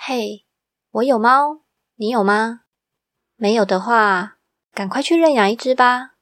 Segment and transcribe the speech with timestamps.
[0.00, 0.46] 嘿，
[0.92, 1.62] 我有猫，
[1.96, 2.60] 你有吗？
[3.36, 4.36] 没有的话，
[4.72, 6.12] 赶快去认养一只吧。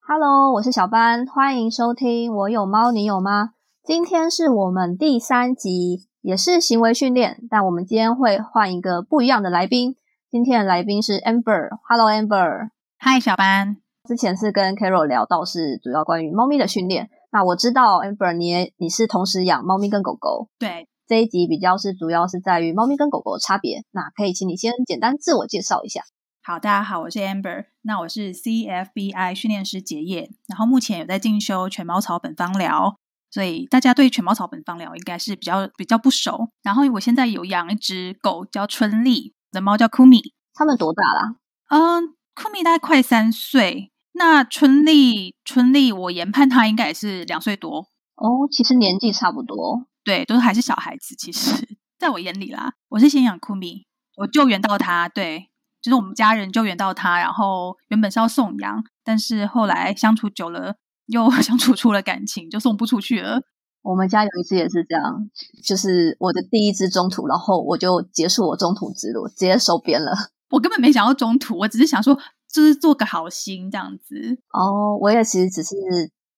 [0.00, 3.44] Hello，我是小班，欢迎收听《我有猫，你有吗》。
[3.84, 9.96] 今天是我们第三集，也是行为训练，但我们今天会换一个不一样的来宾。
[10.30, 12.68] 今天的来宾是 Amber，Hello Amber，
[12.98, 13.78] 嗨小班。
[14.06, 17.08] 之前是跟 Carol 聊到是主要关于猫咪的训练。
[17.32, 23.84] 那我知道 Amber 你也你是同时养猫咪跟狗狗，对这一集比较是主要是在于猫咪跟狗狗的差别。
[23.90, 26.02] 那可以请你先简单自我介绍一下。
[26.42, 32.98] 好，大家好，我是 Amber，那我是 CFBI 训练师结业，然后目前有在进修犬猫草本芳疗，
[33.30, 36.50] 所以大家对犬猫草本芳疗应该是比较比较不熟。
[36.62, 39.32] 然后我现在有养一只狗叫春丽。
[39.50, 41.36] 的猫叫 Kumi，他们多大啦？
[41.68, 43.92] 嗯，，Kumi 大概快三岁。
[44.12, 48.48] 那春丽，春丽，我研判它应该也是两岁多哦。
[48.50, 51.14] 其实年纪差不多，对，都还是小孩子。
[51.14, 51.68] 其实，
[51.98, 60.74] 在我眼里啦，我是先养库米，我救援到它，对，就是我们家人救援到它，然后原本是要送养，但是后来相处久了，
[61.06, 63.42] 又 相处出了感情，就送不出去了。
[63.88, 65.30] 我们家有一只也是这样，
[65.64, 70.12] 就是我的第一只中途，然后我就结束我中途之路，直接收编了。
[70.50, 72.14] 我根本没想要中途，我只是想说，
[72.52, 74.14] 就是做个好心这样子。
[74.52, 75.74] 哦，我也其实只是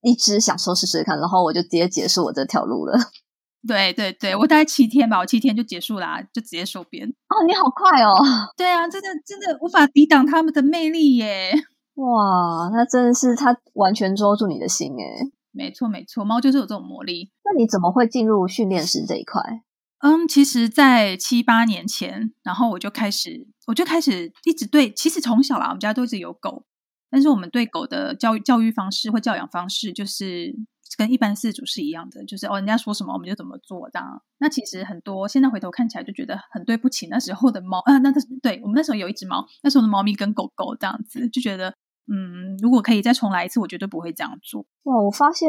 [0.03, 2.97] 一只想说试试看，然后我就直接结束我这条路了。
[3.67, 7.09] 对对对，我大概七天吧，我七天就结束啦，就直接收编。
[7.09, 8.15] 哦，你好快哦！
[8.57, 11.53] 对啊，真的真的无法抵挡他们的魅力耶！
[11.97, 17.31] 哇，那真的是他完全捉住你的心诶没错，没错，猫就是有这种魔力。
[17.45, 19.63] 那你怎么会进入训练师这一块？
[19.99, 26.65] 嗯，其实，在七八年前，然后我就开始，我就开始一直对，其实从小啦，我们家都一直有狗，
[27.11, 30.55] 但是我们对狗的教育教育方式或教养方式，就是
[30.97, 34.23] 跟一般饲主是一样的，就是哦，人家说什么我们就怎么做这样。
[34.39, 38.11] 那其实很多现在回头看起来就觉得很对不起那时候的猫啊，那
[38.41, 41.75] 对我们那时候有一只猫，那时候的猫咪跟狗狗这样子，就觉得。
[42.07, 44.65] 嗯，如果可以再重来一次，我绝对不会这样做。
[44.85, 45.49] 哇，我发现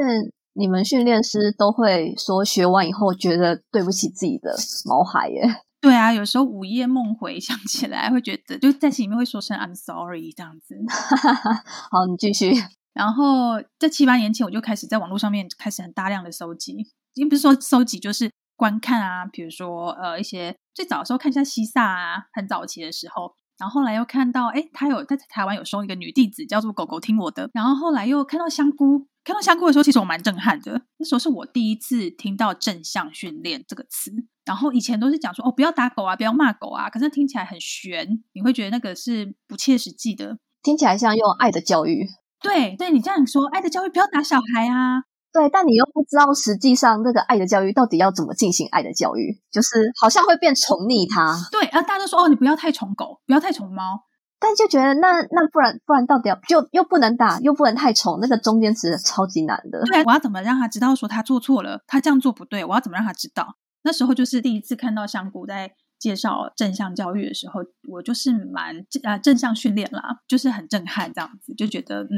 [0.53, 4.53] 你们训练师都会说学完以后觉得对不起自己的
[4.85, 5.41] 毛孩耶。
[5.81, 10.75] 对啊，有时候午夜梦回想起来，会觉得就在心里面会说声 I'm sorry 这样子。
[11.89, 12.51] 好，你继续。
[12.93, 16.75] 然后在七八年前，我就开始在网络上面开始很大量的收集，
[17.15, 23.33] 也不是说收集，就是观看啊，比如说呃一些最早的时候看一下西萨啊，很早期的时候。
[23.61, 27.47] 然后后来又看到，哎，他有在台湾有收一个女弟子，叫做狗狗听我的。
[27.53, 30.81] 然后后来又看到香菇，看到香菇的时候，其实我蛮震撼的。
[30.97, 34.11] 那时候是我第一次听到正向训练这个词。
[34.45, 42.07] 然后以前都是讲说，哦，不要打狗啊，不要骂狗啊，可是听起来很悬，你会觉得那个是不切实际的，听起来像用爱的教育。
[42.41, 45.03] 对，对你这样说，爱的教育不要打小孩啊。
[45.33, 51.37] 对，但你又不知道实际上那个爱的教育到底要怎么进行爱的教育，就是好像会变宠溺它。
[51.51, 54.01] 对啊，大家都说哦，你不要太宠狗，不要太宠猫，
[54.39, 59.81] 但就觉得那那不然不然到底要就又不能打，又不能太宠，那个中间值超级难的。
[59.85, 63.55] 对，我要怎么让他知道说他做错了，他这样做不对，我要怎么让他知道？
[63.83, 65.71] 那时候就是第一次看到香菇在。
[66.01, 72.09] 介绍正向教育的时候，我就是蛮啊正向训练啦，就是很震撼这样子，就觉得嗯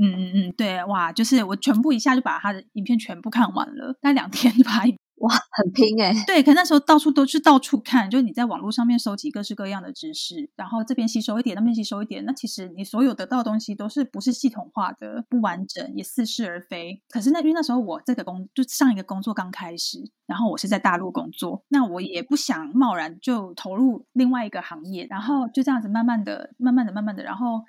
[0.00, 4.82] 嗯嗯嗯，对哇，就是我全部一下就把他的影片全部看完了，那两天就把。
[5.26, 6.14] 哇，很拼哎！
[6.24, 17.02] 对，可那时候到处都是到处看，就是你在网络上面收集各式各样的知识，然后这边吸收一点，那边吸收一点，那其实你所有得到的东西都是不是系统化的、不完整，也似是而非。
[17.08, 27.62] 可是那因为那时候我这个工就上一个工作刚开始，然后我是在大陆工作，那我也不想贸然就投入另外一个行业，然后就这样子慢慢的、慢慢的、慢慢的，然后。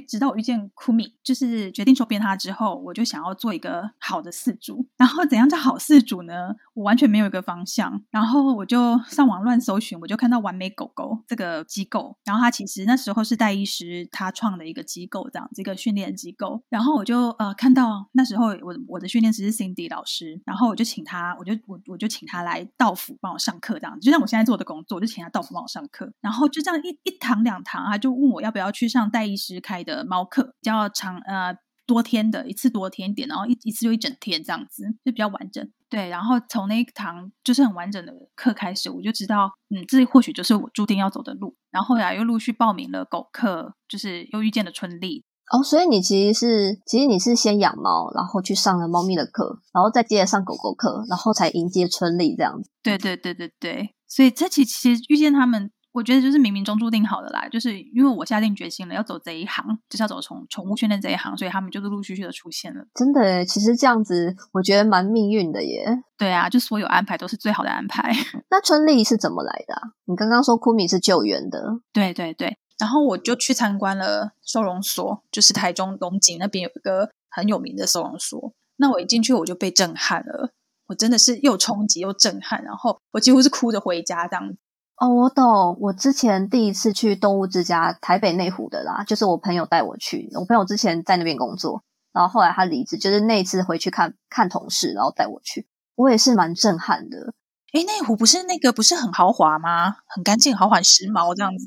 [0.00, 4.86] 直到我遇见库米，就是决定收编他之后，我就想要做一个好的饲主。
[4.96, 6.32] 然后怎样叫好饲主呢？
[6.72, 8.02] 我完全没有一个方向。
[8.10, 12.16] 然后我就上网乱搜寻，我就看到完美狗狗这个机构。
[12.24, 16.60] 然后他其实那时候是戴医师他创的一个机构，这样这个训练机构。
[16.68, 26.12] 然后我就呃看到那时候我我的训练师是 Cindy 老师，然后我就请他，我就我我就请他来到府帮我上课，这样就像我现在做的工作，我就请他到府帮我上课。
[26.20, 29.73] 然后就这样一一堂两堂，他就问我要不要去上戴医师开。
[29.82, 31.56] 的猫课比较长，呃，
[31.86, 35.66] 多天的一次多天一点，然后一一次就一整天这样子，就比较完整。
[35.88, 41.56] 对，然后从那一堂就是很完整的课开始，我就知道，嗯，这或许就是我注定要走的路。
[41.70, 45.24] 然后后来又陆续报名了狗课，就是又遇见了春丽。
[45.52, 52.70] 哦，所以你其实是，其实你是先养猫，然后去上了猫咪的课，然后再接着上狗狗课，然后才迎接春丽这样子。
[52.82, 55.70] 对对对对对，所以这其其实遇见他们。
[55.94, 62.84] 我觉得就是冥冥中注定好的啦，就是因为我下定决心了要走这一行，就是要走宠宠物训练这一行，所以他们就陆陆续续的出现了。
[62.92, 65.86] 真的，其实这样子我觉得蛮命运的耶。
[66.18, 68.12] 对啊，就所有安排都是最好的安排。
[68.50, 69.80] 那春丽是怎么来的？
[70.06, 72.58] 你刚刚说库米是救援的，对对对。
[72.76, 78.52] 然后我就去参观了收容所，就是台中龙井那边有一个很有名的收容所。
[78.78, 80.50] 那我一进去我就被震撼了，
[80.88, 84.58] 我真的是又冲击又震撼，然后我几乎是哭着回家这样子。
[84.96, 85.76] 哦，我懂。
[85.80, 90.30] 我之前第一次去动物之家，台北内湖的啦，就是我朋友带我去。
[90.34, 91.82] 我朋友之前在那边工作，
[92.12, 97.34] 然后后来他离职，就是那一次回去看看同事，然后带我去，我也是蛮震撼的。
[97.72, 99.96] 诶，内湖不是那个不是很豪华吗？
[100.06, 101.66] 很干净、豪华、时髦这样子。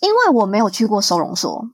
[0.00, 1.68] 因为我没有去过收容所，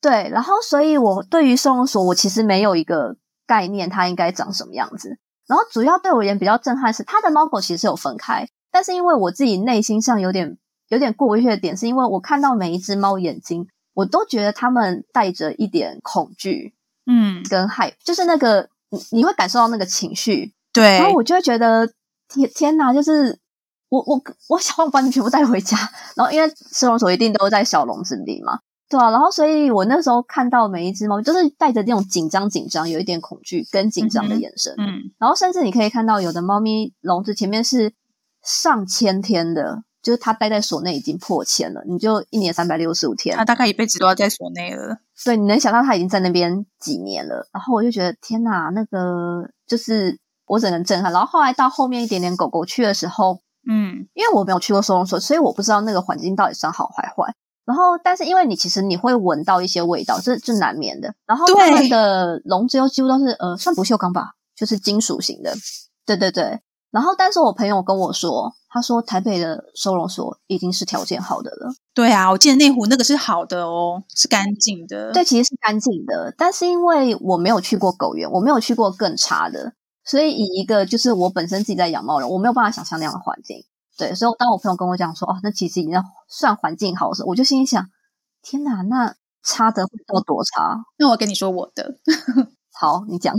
[0.00, 3.16] 对，然后所以我对于收容所，我其实没有一个
[3.46, 5.18] 概念，它应该长什么样子。
[5.46, 8.48] 然后主要对我而言比较震撼是，它的猫狗其实有分开。
[8.72, 10.56] 但是因为我自己内心上有点
[10.88, 16.74] 有点过不去的点，是因为我看到每一只猫眼睛，我都觉得它们带着一点恐惧，
[17.06, 21.86] 嗯，跟害，就是那个你你会感受到那个情绪，对，然后我就会觉得
[22.28, 23.38] 天天哪，就是
[23.90, 25.76] 我我我想把你全部带回家，
[26.16, 28.58] 然后因为收容所一定都在小笼子里嘛，
[28.88, 37.92] 对啊，然后所以我那时候看到每一只猫，就是带着那种紧张紧张，有一点恐惧跟紧张的眼神，嗯，然后甚至你可以看到有的猫咪笼子前面是。
[38.42, 41.82] 上千天的，就是它待在所内已经破千了。
[41.86, 44.98] 你就一年三百六十五天，它大概一辈子都要在所内了。
[45.24, 47.48] 对，你能想到它已经在那边几年了？
[47.52, 51.12] 然后我就觉得天哪，那个就是我只能震撼。
[51.12, 53.40] 然后后来到后面一点点狗狗去的时候，
[53.70, 57.32] 嗯，因为我没有去过收容所，所以我不知道那个环境到底算好还坏。
[57.64, 61.14] 然后，但是因为你其实你会闻到一些味道，这这难免的。
[61.26, 65.54] 然后他们的笼子又几乎都是呃，算不锈钢吧，就是金属型的。
[66.04, 66.58] 对对对。
[66.92, 71.72] 然后，但是我朋友跟我说，他说台北的收容所已经是条件好的了。
[71.94, 75.10] 对啊，我记得内湖那个是好的哦，是干净的。
[75.10, 76.34] 对，其实是干净的。
[76.36, 79.72] 但是因为我没有去过狗园，我没有去过更差的，
[80.04, 83.64] 所以以一个就是我本身自己在养猫人，我没有办法想象那样的环境。
[83.96, 85.92] 对，所以当我朋友跟我讲说，哦，那其实已经
[86.28, 87.82] 算环境好的时候，我就心里想，
[88.42, 90.84] 天哪，那差的会到多差？
[90.98, 91.96] 那我跟你说我的，
[92.78, 93.34] 好，你讲。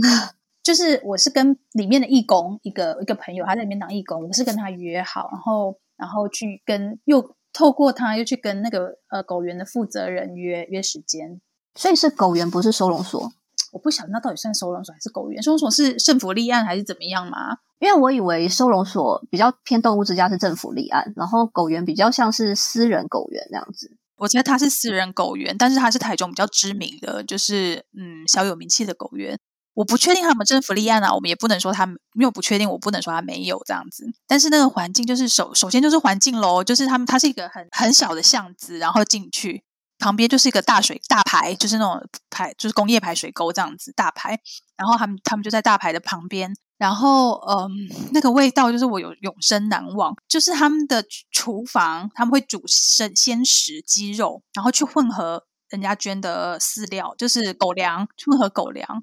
[0.64, 11.40] 就是我是跟里面的义工一个一个朋友，他在里面当义工，我是跟他约好，然后然后去跟又透过他又去跟那个呃狗园的负责人约约时间，
[11.74, 13.30] 所以是狗园不是收容所，
[13.72, 17.58] 我不晓得那到底算收容所还是狗园，收容所是政府立案还是怎么样嘛？
[17.78, 23.98] 因为我以为收容所比较偏动物之家是政府立案，然后狗园比较像是私人狗园那样子。
[24.16, 29.38] 我觉得它是私人狗园，但是它是台中比较知名的，就是嗯小有名气的狗园。
[29.74, 34.04] 我不确定他们政府立案啊，我们也不能说他们因为我不确定，我不能说他没有这样子。
[34.26, 39.64] 但是那个环境就是首首先就是环境喽，就是他们它是一个很很小的巷子，然后进去
[39.98, 44.38] 旁边就是一个大水大排，就是那种排就是工业排水沟这样子大排，
[44.76, 47.68] 然后他们他们就在大排的旁边，然后嗯
[48.12, 59.02] 那个味道就是我有永生难忘，就是他们的厨房他们会煮生鲜食鸡肉，然后去混合人家捐的饲料，就是狗粮混合狗粮。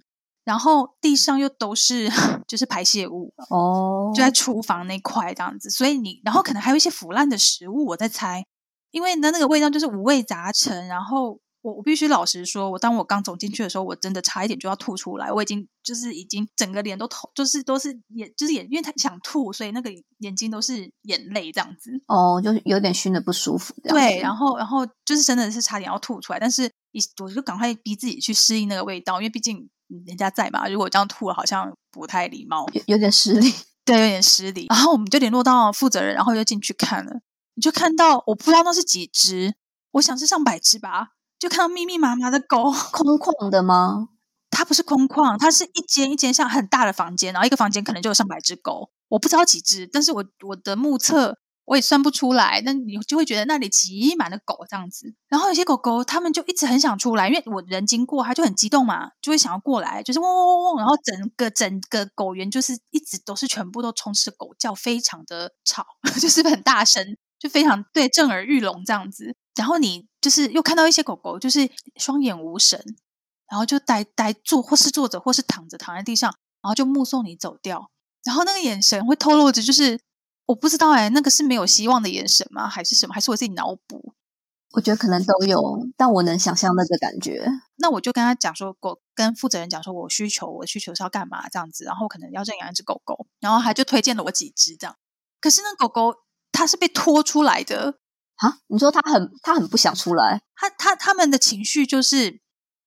[0.52, 2.10] 然后地上又都是
[2.46, 8.44] 就是排泄物哦，就在厨房那块这样子，所以你然后可能还有一些腐烂的食物，我在猜，
[8.92, 10.88] 因为那那个味道就是五味杂陈。
[10.88, 21.92] 然后我我必须老实说，我当我刚走进去的时候，我真的差一点就要吐出来，我已经就是已经整个脸都头就是都是眼就是眼，因为他想吐，所以那个眼睛都是眼泪这样子。
[22.08, 23.74] 哦，就有点熏的不舒服。
[23.84, 29.70] 对，然后然后就是真的是差点要吐出来，但是一我就赶快逼自己去适应那个味道，因为毕竟。
[30.06, 30.68] 人家在嘛？
[30.68, 34.68] 如果这样吐了，好像不太礼貌，有有点失礼，对，有点失礼。
[34.70, 37.22] 然后我们就联络到负责人，然后就进去看了。
[37.56, 39.56] 你就看到，我不知道那是几只，
[39.92, 41.10] 我想是上百只吧。
[41.38, 44.10] 就看到密密麻麻的狗， 空旷的吗？
[44.50, 48.92] 它不是空旷，它是一间一间像很大的房间，然后一个房间可能就有上百只狗。
[49.10, 51.38] 我不知道几只，但是我我的目测。
[51.66, 65.86] 我也算不出来，那你就会觉得那里挤满了狗这样子，然后有些狗狗它们就一直很想出来，因为我人经过，它就很激动嘛，就会想要过来，就是嗡嗡嗡嗡，然后整个整个狗园就是一直都是全部都充斥狗叫，非常的吵，
[66.20, 69.36] 就是很大声，就非常对震耳欲聋这样子。
[69.56, 72.84] 然后你就是又看到一些狗狗，就是双眼无神，
[73.50, 77.92] 然后就呆呆坐，或是坐着，或是躺着躺在地上，然后就目送你走掉，
[78.24, 80.00] 然后那个眼神会透露着就是。
[80.52, 82.68] 我不知道哎，那个是没有希望的眼神吗？
[82.68, 83.14] 还是什么？
[83.14, 84.14] 还是我自己脑补？
[84.74, 87.46] 我觉得可能都有，但我能想象那个感觉。
[87.78, 94.98] 那我就跟他讲说，我跟负责人讲说，我需求，我需求是要干嘛这样子，然后可能要认养一只狗狗，然后他就推荐了我几只这样。
[95.40, 96.14] 可是那狗狗
[96.52, 97.96] 它是被拖出来的
[98.36, 102.42] 啊，你说它很它很不想出来，它它他们的情绪就是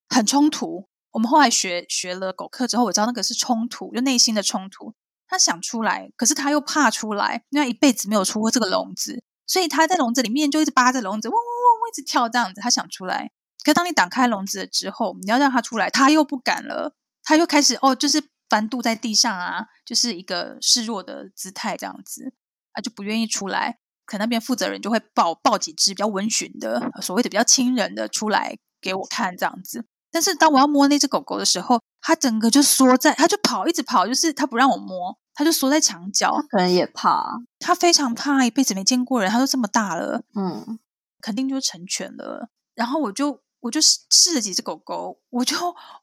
[0.07, 0.87] 很冲突。
[1.13, 4.93] 我们后来学学了狗课之后，我知道那个是冲突，就内心的冲突。
[5.27, 12.61] 他想出来，可是他又怕出来，因为一辈子没有出过这个笼子，所以他在笼子里面就一直扒着笼子，嗡嗡嗡，一直跳这样子。
[12.61, 13.31] 他想出来，
[13.63, 22.33] 可当你打开笼子了之后，你要让他出来，他又不敢了，他又开始哦，就是翻肚在地上啊，就是一个示弱的姿态这样子，
[22.73, 23.79] 啊就不愿意出来。
[24.05, 29.83] 可那边负责人就会抱抱几只比较温驯的，所谓的比较亲人的出来给我看这样子。
[30.11, 36.39] 但是当我要摸那只狗狗的时候，它整个就缩在，他就跑，一直跑，就是他不让我摸，他就缩在墙角。
[36.51, 40.77] 可能也怕，他非常怕，一辈子没见过人，他都这么大了，嗯，
[41.19, 42.49] 肯定就成全了。
[42.75, 45.55] 然后我就我就试了几只狗狗，我就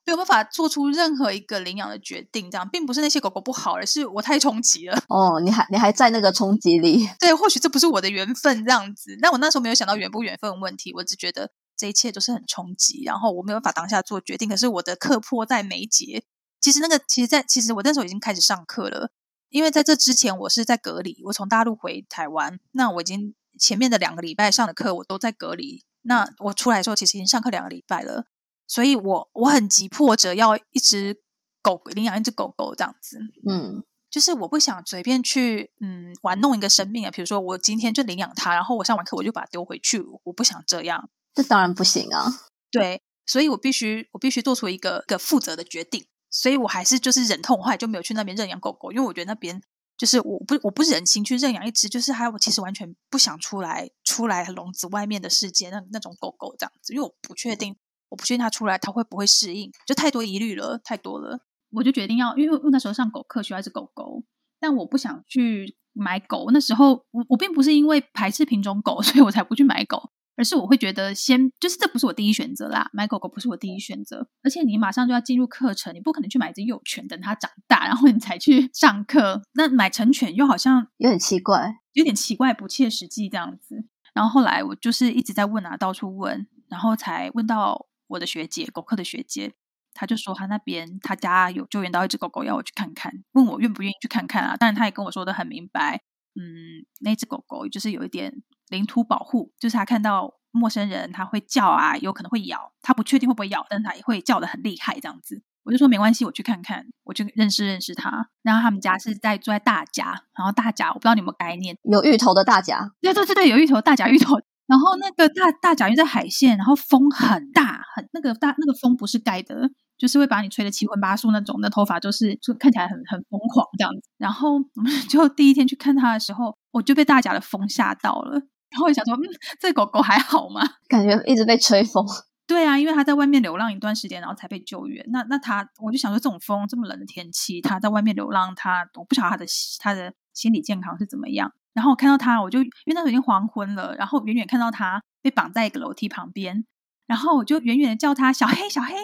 [0.04, 2.50] 没有办法做出任何一个领养的决定。
[2.50, 5.00] 这样并不是那些狗狗不好，而是我太冲击了。
[5.08, 7.08] 哦，你还你还在那个冲击里？
[7.20, 9.16] 对，或许这不是我的缘分这样子。
[9.22, 11.52] 但我那时候没有想到缘不缘分问题，我只觉得。
[11.82, 14.48] 这一切都是很冲击，然后我没有办法当下做决定。
[14.48, 16.22] 可是我的课迫在眉睫。
[16.60, 19.10] 其实那个，其实，在其实我那时候已经开始上课了，
[19.48, 21.20] 因为在这之前我是在隔离。
[21.24, 25.84] 我从大陆回台湾，那我已经前面的两个礼拜上的课我都在隔离。
[26.02, 28.26] 那我出来的时候，其实已经上课两个礼拜了，
[28.68, 31.20] 所以我我很急迫着要一只
[31.60, 33.18] 狗领养一只狗狗这样子。
[33.44, 41.10] 嗯，就是我不想随便去嗯玩弄一个生命啊，比如说我今天就领养它，然后我上完课我就把它丢回去，我不想这样。
[41.34, 42.26] 这当然不行啊！
[42.70, 49.62] 对，所以我必须我必须做出一个个负责的决定，所以我还是就是忍痛，后来就没有去那边认养狗狗，因为我觉得那边
[49.96, 57.76] 就是我不我不忍心去认养一只，就是还有我其实完全不想出来出来笼子外面的世界那那种狗狗这样子，因为我不确定
[58.08, 64.22] 我不确定它出来它会不会适应，就太多疑虑了，太多了，我就决定要因为那时候上狗课需要一只狗狗，
[64.60, 70.10] 但我不想去买狗，那时候我我并不是因为排斥品种狗，所以我才不去买狗。
[70.34, 74.26] 而是我会觉得，先就是这不是我第一选择啦，买狗狗不是我第一选择。
[74.42, 79.42] 而且你马上就要进入课程，你不可能去买一只幼犬，等它长大然后你才去上课。
[79.52, 83.84] 那买成犬又好像有点奇怪，有点奇怪，不切实际这样子。
[84.14, 89.52] 然后后来我就是一直在问啊，到处问，然后才问到我的学姐，狗课的学姐，
[89.92, 94.56] 她就说她那边她家有救援到一只狗狗，要我去看看，问我愿不愿意去看看啊。
[94.56, 96.02] 当然她也跟我说的很明白，
[96.34, 98.42] 嗯，那只狗狗就是有一点。
[98.72, 105.42] 领土保护就是他看到陌生人，他会叫啊，有可能会咬，他不确定会不会咬，但是他也会叫的很厉害这样子。
[105.64, 108.28] 我就说没关系，我去看看，我就认识认识他。
[108.42, 114.36] 然后他们家是在住在大甲，然后大甲我不知道你有没有概念，有芋头的大甲，对对对对，有芋头大甲芋头。
[114.66, 124.00] 然后那个大大甲因为在海线，然后风很大，很那个大那个风不是盖的，就是会把你吹得七荤八素那种，那头发就是就看起来很很疯狂这样子。
[124.18, 128.40] 然后我们 就第一天去看他的时候，我就被大甲的风吓到了。
[128.72, 129.22] 然后我想说，嗯，
[129.60, 130.62] 这狗狗还好吗？
[130.88, 132.04] 感觉一直被吹风。
[132.44, 135.02] 对啊，因为它在外面流浪一段时间，然后才被救援。
[135.10, 139.46] 那那它，我就想说，这种风这么冷的天气，它在外面流浪，它我不晓得它的
[139.78, 141.52] 它的心理健康是怎么样。
[141.72, 146.66] 然后我看到它，我就因为那时候已经黄昏了，然后远远看到它被绑在一个楼梯旁边，
[147.06, 148.94] 然后我就远远的叫它小黑小黑，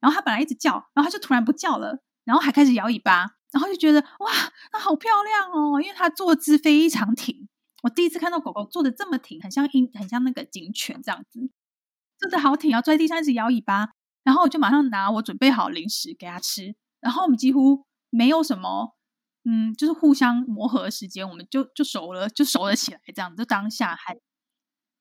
[0.00, 4.30] 然后它本来一直叫，然后它就突然不叫了，然后还开始摇尾巴，然后就觉得哇，
[4.70, 7.48] 它好漂亮哦，因为它坐姿非常挺。
[7.82, 11.50] 我第一次看到狗狗坐的这么挺，很像英，很像那个警犬这样子，
[12.18, 13.90] 坐的好挺啊，坐在地上一直摇尾巴。
[14.24, 16.74] 然后我就马上拿我准备好零食给它吃。
[17.00, 18.94] 然后我们几乎没有什么，
[19.44, 23.00] 嗯，就是互相磨合的时间，我们就就熟了，就熟了起来。
[23.12, 24.16] 这样就当下还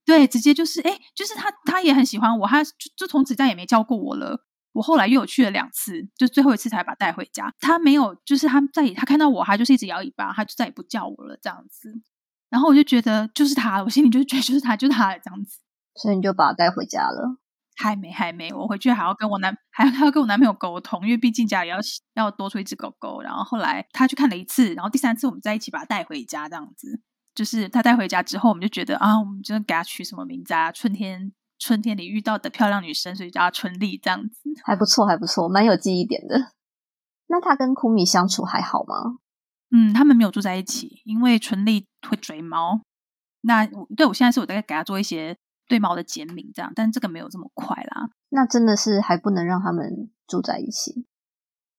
[0.03, 4.43] 对，直接就是哎，就是他他也很喜欢我，他就就从此再也没叫过我了。
[4.71, 7.53] 我后来又有去了两次，就最后一次才把带回家。
[7.59, 12.01] 他没有，就是他在他看到我，他就是一直摇尾巴，他就再也不叫我了，这样子。
[12.51, 15.57] 然后我就觉得就是他，我心里就觉得就是他，就是他这样子，
[15.95, 17.37] 所以你就把他带回家了？
[17.77, 21.77] 还没，还没，我回去还要跟我男，还要还要跟我男朋友沟通，因为毕竟家里要
[22.13, 23.21] 要多出一只狗狗。
[23.21, 27.01] 然后后来他去看了一次，然后第三次我们在一起把他带回家，这样子，
[27.33, 30.71] 就是他带回家之后，我们就觉得啊，我们就给他取什么名字啊？
[30.71, 36.51] 春天，春天里遇到的漂亮女生，所以叫他春丽，这样子，还不错，还不错，蛮有记忆点的。
[37.27, 39.19] 那他跟库米相处还好吗？
[39.71, 42.81] 嗯，他们没有住在一起，因为纯丽会追猫。
[43.41, 45.37] 那对我现在是我在给他做一些
[45.67, 48.09] 对猫的减敏，这样，但这个没有这么快啦。
[48.29, 51.07] 那真的是还不能让他们住在一起。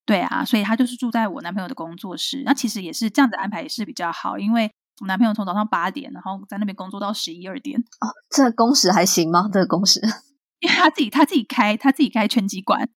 [0.04, 2.42] 对啊，所以他就是住在我男朋友的工作室。
[2.44, 7.78] 那其实也是这样子安排也是比较好，因为我男朋友从早上八点，然后在那边工作到十一二点。
[7.78, 9.48] 哦，这个工时还行吗？
[9.52, 10.00] 这个工时？
[10.60, 12.88] 因为他自己他自己开他自己开拳击馆，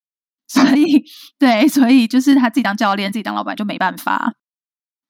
[0.48, 1.04] 所以
[1.38, 4.34] 对，所以就是他自己当教练，自己当老板就没办法。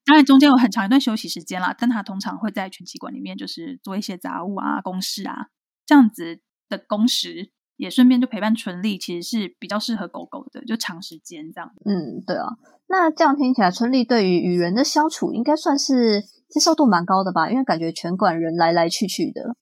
[0.07, 5.49] 当然中间有很长一段休息时间啦，但它通常会在拳击馆里面就是做一些杂物啊、公事啊
[5.85, 7.51] 这样子的工时。
[7.75, 11.71] 也顺便就陪伴春丽，其实是比较适合狗狗的，就长时间这样。
[11.85, 12.57] 嗯，对啊。
[12.87, 17.51] 那这样听起来，春丽对于与人的相处应该算是接受度蛮高的吧？
[17.51, 19.55] 因为感觉拳馆人来来去去的。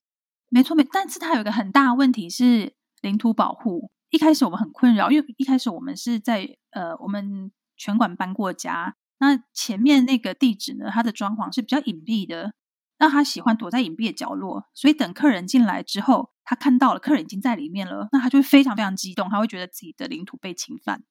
[0.49, 0.87] 没错，没。
[0.93, 2.71] 但是它有一个很大的问题是
[3.01, 3.91] 领土保护。
[4.09, 12.53] 一开始我们很困扰，因为一开始我们是在呃，我们拳馆搬过家，那前面那个地址呢，它的装潢是比较隐蔽的。
[12.97, 21.03] 那他喜欢躲在隐蔽的角落，所以等客人进来之后，他看到了客人已经在里面了，那他就会非常非常激动，他会觉得自己的领土被侵犯。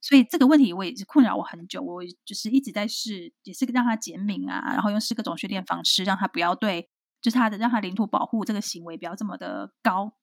[0.00, 6.88] 所以这个问题我也是困扰我很久，我就是一直在试，也是让他减敏啊，然后用试各种训练方式，让他不要对，
[7.20, 10.14] 就是他的让他领土保护这个行为不要这么的高。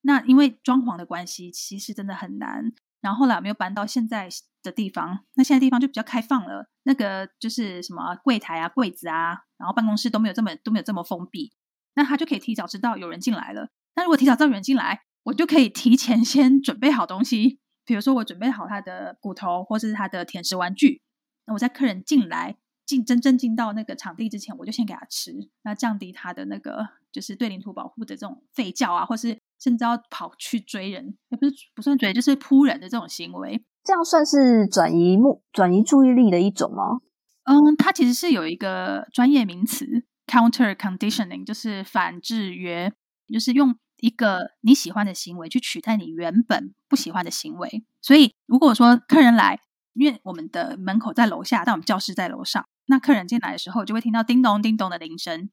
[0.00, 2.72] 那因为装潢的关系，其实真的很难。
[3.00, 4.28] 然后后来我们又搬到现在
[4.62, 11.52] 的地方，那现在地方就比较开放了，那个就是什么柜台啊、柜子啊，然后办公室都没有这么都没有这么封闭，
[11.94, 13.70] 那他就可以提早知道有人进来了。
[13.94, 21.02] 那如果提早知道有人进来，我就可以提前先准备好东西，比如说我准备好他的骨头或是他的甜食玩具，
[21.46, 29.38] 那我在客人进来进真正进到那个场地之前，我就先给他吃，那降低他的那个就是对领土保护的这种吠叫啊，或是。
[29.58, 37.00] 甚至要跑去追人，也不是不算追，就是扑人的这种行为，这样算是转移目转移注意力的一种吗？
[37.44, 39.86] 嗯，它其实是有一个专业名词
[40.26, 42.92] ，counter conditioning，就是反制约，
[43.32, 47.84] 就是用一个你喜欢的行为去取代你原本不喜欢的行为。
[48.02, 49.58] 所以，如果说客人来，
[49.94, 55.50] 因为我们的门口在楼下，但我们教室在楼上，那客人进来的时候就会听到叮咚叮咚的铃声。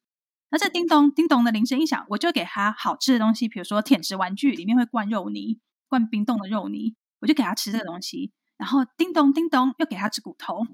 [0.50, 8.32] 那这叮咚叮咚的铃声一响，我就给他好吃的东西，比如说舔食玩具，里面会灌肉泥，灌冰冻的肉泥，我就给他吃这个东西。
[8.58, 10.66] 然后叮咚叮咚，又给他吃骨头。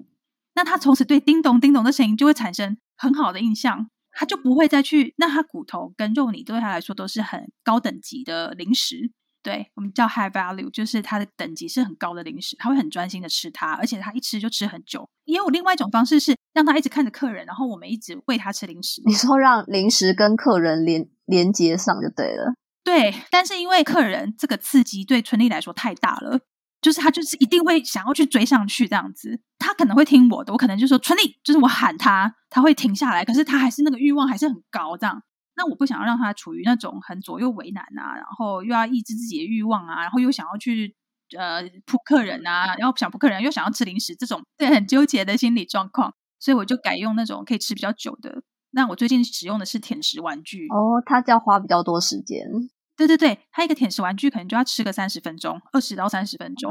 [0.54, 5.14] 那他从此对叮咚叮咚的声音就会产生很好的印象，他就不会再去。
[5.16, 9.10] 那他骨头跟肉泥对他来说都是很高等级的零食。
[9.42, 15.08] 对我们叫 high value，就是它的等级是很高的零食，他会很专心的吃它，而且他一吃就吃很久。
[15.24, 19.02] 也有另外一种方式是让他一直看着客人，然后我们一直喂他吃零食。
[19.04, 22.54] 你说让零食跟客人连连接上就对了。
[22.84, 26.40] 对，但是因为客人这个刺激对春丽来说太大了，
[26.80, 29.40] 就是他就是一定会想要去追上去这样子。
[29.58, 35.22] 他可能会听我的，我可能就说春丽，就是我喊他，他会停下来，可是他还是那个欲望还是很高这样。
[35.54, 40.96] 那我不想要让他处于那种很左右为难啊，然后又要抑制自己的欲望啊，然后又想要去
[41.38, 48.42] 呃扑客人啊，然后想扑客人又想要吃零食，这种对很纠结的心理状况，所以我就改用那种可以吃比较久的。
[48.70, 52.46] 那我最近使用的是舔食玩具哦，它要花比较多时间。
[52.96, 56.70] 对对对，它一个舔食玩具可能就要吃个三十分钟，二十到三十分钟，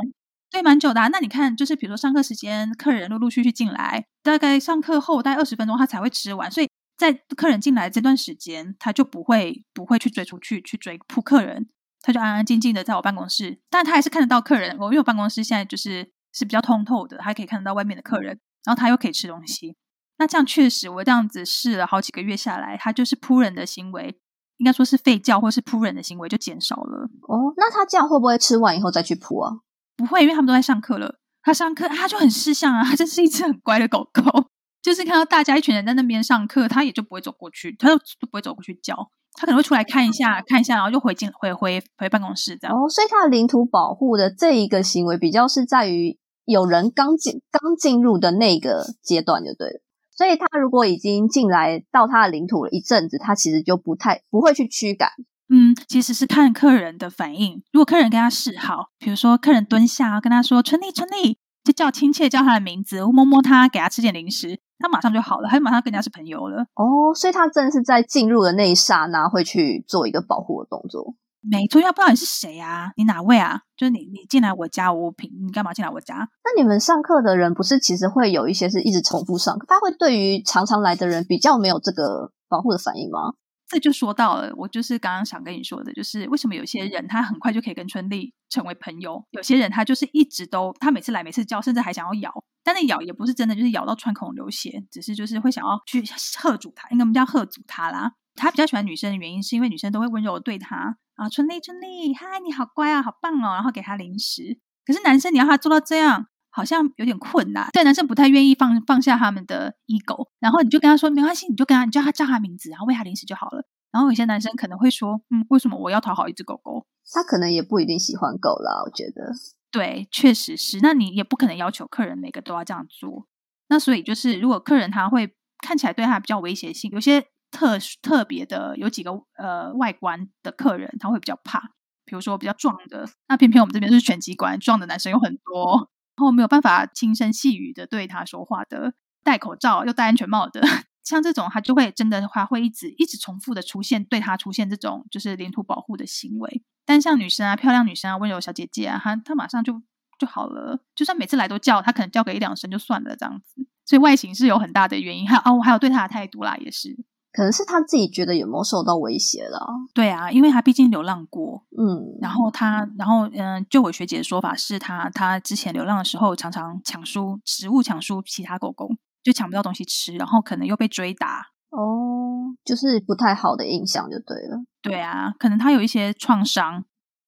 [0.49, 1.09] 对，蛮久的。
[1.09, 6.67] 那你看，就是比如说上课时间，客人陆陆续续进来，大概上课后大概二十分钟，他才会吃完，所以。
[7.01, 11.67] 在客人进来这段时间，他就不会不会去追出去去追扑客人，
[12.01, 14.77] 他就安安静静的在我办公室，但他还是看得到客人。
[14.79, 19.75] 我因为我办公室现在就是是比较通透的，还可以看得到外面的客人，然后他又可以吃东西。
[20.19, 24.15] 那这样确实，我这样子试了好几个月下来，他就是扑人的行为，
[24.57, 27.09] 应该说是吠叫或是扑人的行为就减少了。
[27.27, 29.61] 哦，那他这样会不会吃完以后再去扑啊？
[29.97, 31.15] 不会，因为他们都在上课了。
[31.41, 34.51] 他上课他就很识相啊，他真是一只很乖的狗狗。
[34.81, 38.95] 就是看到大家一群人在那边上课，他也就不会走过去，他就就不会走过去教，
[39.33, 42.75] 他可能会出来看一下，看一下，然后就回进回回回办公室这样。
[42.75, 49.81] 哦，所以他的领土保护的这一个行为，比较是在于有人刚进刚进入的那个阶段就对了。
[50.13, 55.09] 所以他如果已经进来到他的领土了一阵子，他其实就不太不会去驱赶。
[55.49, 57.63] 嗯，其实是看客人的反应。
[57.71, 64.59] 如果客人跟他示好，比如说客人蹲下跟他说“春丽，春丽”，就叫亲切叫他的名字，摸摸他，给他吃点零食。
[64.79, 66.63] 他马上就好了，他马上跟人家是朋友了。
[66.73, 71.13] 哦，所以他真的是在进入的那一刹那会去做一个保护的动作。
[71.43, 72.91] 没错，要不知道你是谁啊？
[72.97, 73.61] 你哪位啊？
[73.77, 76.15] 就是你，你进来我家，我凭你干嘛进来我家？
[76.43, 83.33] 那你们上课的人不是其实会有一些是一直重复上课，他会对于常常来的人比较没有这个保护的反应吗？
[83.71, 96.03] 这就说到了，我就是刚刚想跟你说的，就是为什么有些人他很快就可以跟春丽成为朋友，有些人他就是一直都，他每次来每次叫，甚至还想要咬，但那咬也不是真的，就是咬到穿孔流血，只是就是会想要去
[96.37, 98.11] 喝阻他，应该我们叫喝阻他啦。
[98.35, 104.59] 他比较喜欢女生的原因，是因为女生都会温柔的对他啊，春丽春丽，嗨，你好乖啊，好棒哦，然后给他零食。
[104.85, 106.27] 可是男生你要他做到这样。
[106.51, 113.65] 好像有点困难，但男生不太愿意放放下他们的 ego，然后你就跟他说没关系，你就跟他，你叫他叫他名字，然后喂他零食就好了。
[113.91, 116.85] 然后有些男生可能会说，嗯，为什么我要讨好一只狗狗？
[117.13, 119.33] 他可能也不一定喜欢狗啦，我觉得。
[119.69, 120.79] 对，确实是。
[120.81, 123.27] 那你也不可能要求客人每个都要这样做。
[123.67, 131.59] 那所以就是如果客人他会看起来对他比较威胁性，有些特特别的有几个呃外观的客人他会比较怕，
[132.05, 140.61] 比如说比较壮的，那偏偏我们这边是拳击馆，壮的男生有很多，然后没有办法轻声细语的对他说话的，戴口罩又戴安全帽的。
[141.03, 146.61] 像这种，他就会真的话会一直一直重复的出现，对他出现这种就是领土保护的行为。
[146.85, 149.81] 但像女生啊，漂亮女生啊，温柔小姐姐啊，她她马上就
[150.19, 150.79] 就好了。
[150.95, 153.65] 就算每次来都叫，她可能叫个一两声就算了这样子。
[153.83, 156.95] 所以外形是有很大的原因，还有哦，还有对她的态度啦，也是。
[157.31, 159.65] 可能是他自己觉得有没有受到威胁了？
[159.93, 168.89] 对啊，因为他毕竟流浪过，嗯，然后他，然后嗯，就我学姐的说法是，他他之前流浪的时候常常抢输食物，抢输其他狗狗。
[169.23, 174.63] 就抢不到东西吃，然后可能又被追打哦，就是不太好的印象就对了。
[174.81, 176.83] 对啊，可能他有一些创伤，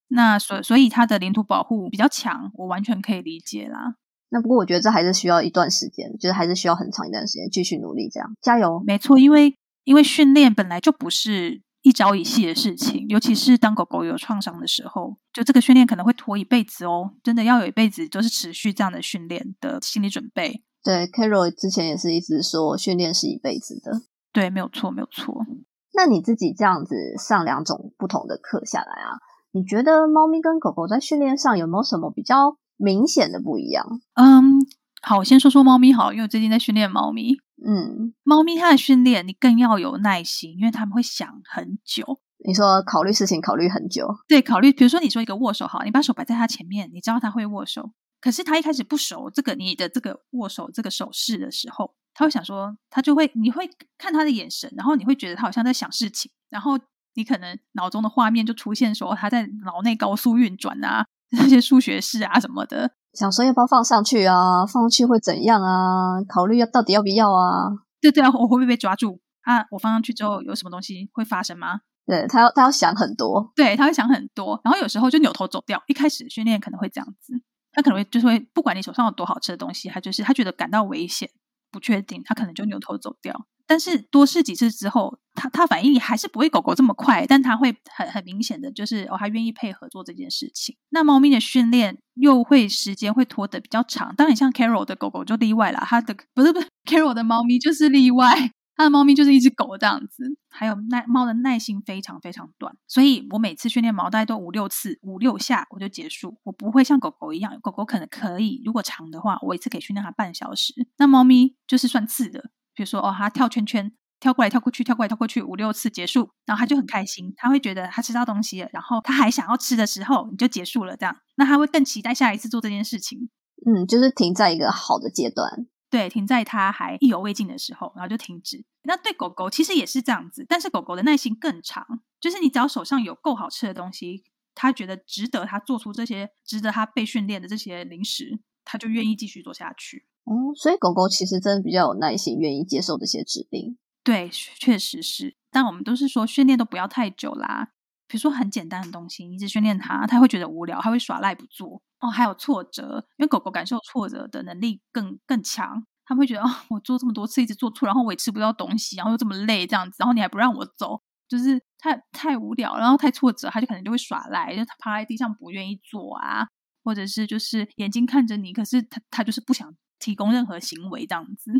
[0.07, 3.97] 那所所以他的领土保护比较强，我完全可以理解啦。
[4.29, 8.81] 那不过我觉得这还是需要一段时间，就是还是需要很长一段时间继续努力，这样加油。
[8.83, 20.63] 没错，因为因为训练本来就不是一朝一夕的事情，尤其是当狗狗有创伤的时候，就这个训练可能会拖一辈子哦，真的要有一辈子都是持续这样的训练的心理准备。
[20.83, 24.01] 对，Carol 之前也是一直说训练是一辈子的。
[24.31, 25.45] 对，没有错，没有错。
[25.93, 29.19] 那你自己这样子上两种不同的课下来啊，
[29.51, 33.85] 你觉得猫咪跟狗狗在训练上有没有什么比较明显的不一样？
[34.15, 34.65] 嗯，
[35.01, 37.37] 好，我先说说猫咪好，因为我最近在训练猫咪。
[37.65, 42.19] 嗯，猫咪它的训练你更要有耐心，因为他们会想很久。
[42.45, 44.07] 你说考虑事情考虑很久？
[44.27, 47.91] 对，考虑，比如说你说一个握手，好，你把手摆在它前面，你知道它会握手。
[48.19, 56.77] 可是它一开始不熟这个你的这个握手这个手势的时候，它会想说，它就会你会看它的眼神，然后你会觉得它好像在想事情，然后
[57.15, 66.21] 你可能脑中的画面就出现说它在脑内高速运转啊， 那些数学式啊什么的，想说要不要放上去啊，放上去会怎样啊？
[66.27, 67.69] 考虑要到底要不要啊？
[68.01, 69.65] 对对啊，我会不会被抓住啊？
[69.71, 71.81] 我放上去之后有什么东西会发生吗？
[72.05, 75.81] 对他要他要想很多，对他会想很多，然后有时候就扭头走掉。
[75.87, 77.33] 一开始训练可能会这样子。
[77.71, 81.29] 他可能会就是会，不管你手上有多好吃的东西，他就是他觉得感到危险、
[81.73, 83.47] 不确定，他可能就扭头走掉。
[83.65, 90.75] 但是多试几次之后，他他反应还是不会狗狗这么快，但他会很很明显的就是哦，他愿意配合做这件事情。
[90.89, 98.51] 那猫咪的训练又会时间会拖得比较长，当然像 Carol 的狗狗就例外了，它的不是不是 Carol 的猫咪就是例外。
[98.75, 106.37] 他的猫咪就是一只狗这样子，还有耐猫的耐心非常非常短，所以我每次训练猫大概都五六次，五六下我就结束。
[106.43, 110.73] 我不会像狗狗一样，狗狗可能可以，如果长的话，我一次可以训练它半小时。
[110.97, 123.29] 那猫咪就是算次的，比如说哦，它跳圈圈，跳过来跳过去，跳过来跳过去，五六次结束，然后它就很开心，它会觉得它吃到东西了，然后它还想要吃的时候，你就结束了这样，那它会更期待下一次做这件事情。
[123.65, 125.67] 嗯，就是停在一个好的阶段。
[125.93, 128.65] 对，停在它还意犹未尽的时候，然后就停止。
[128.81, 131.85] 那对狗狗其实也是这样子，但是狗狗的耐心更长。
[132.19, 134.23] 就是你只要手上有够好吃的东西，
[134.55, 140.07] 它觉得值得它做出这些值得它被训练的这些零食，它就愿意继续做下去。
[140.23, 143.77] 哦，所以狗狗其实真的比较有耐心，愿意接受这些指令。
[144.03, 145.35] 对，确实是。
[145.51, 147.72] 但我们都是说训练都不要太久啦。
[148.13, 151.81] 比如说很简单的东西，你一直训练它，它会觉得无聊，它会耍赖不做。
[151.99, 166.47] 哦，还有挫折，因为狗狗感受挫折的能力更更强，他们会觉得哦，我做这么多次一直做错，然后我也吃不到东西，然后又这么累这样子，然后你还不让我走，就是太太无聊，然后太挫折，它就可能就会耍赖，就趴在地上不愿意做啊，
[166.83, 171.51] 或者是就是眼睛看着你，可是它它就是不想提供任何行为这样子。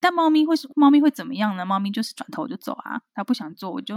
[0.00, 1.64] 但猫咪会是猫咪会怎么样呢？
[1.64, 3.94] 猫咪就是转头就走啊，它不想做，我就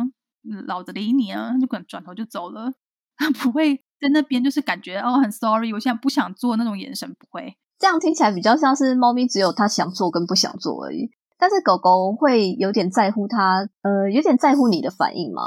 [0.67, 2.73] 老子理你啊，就可能转头就走了，
[3.17, 3.83] 他不会。
[4.03, 15.41] 在那边就是感觉哦，很 sorry，我现在不想做那种眼神，不会这样听起来比较像是猫咪只有它想做跟不想做而已，但是狗狗会有点在乎它，呃，有点在乎你的反应吗？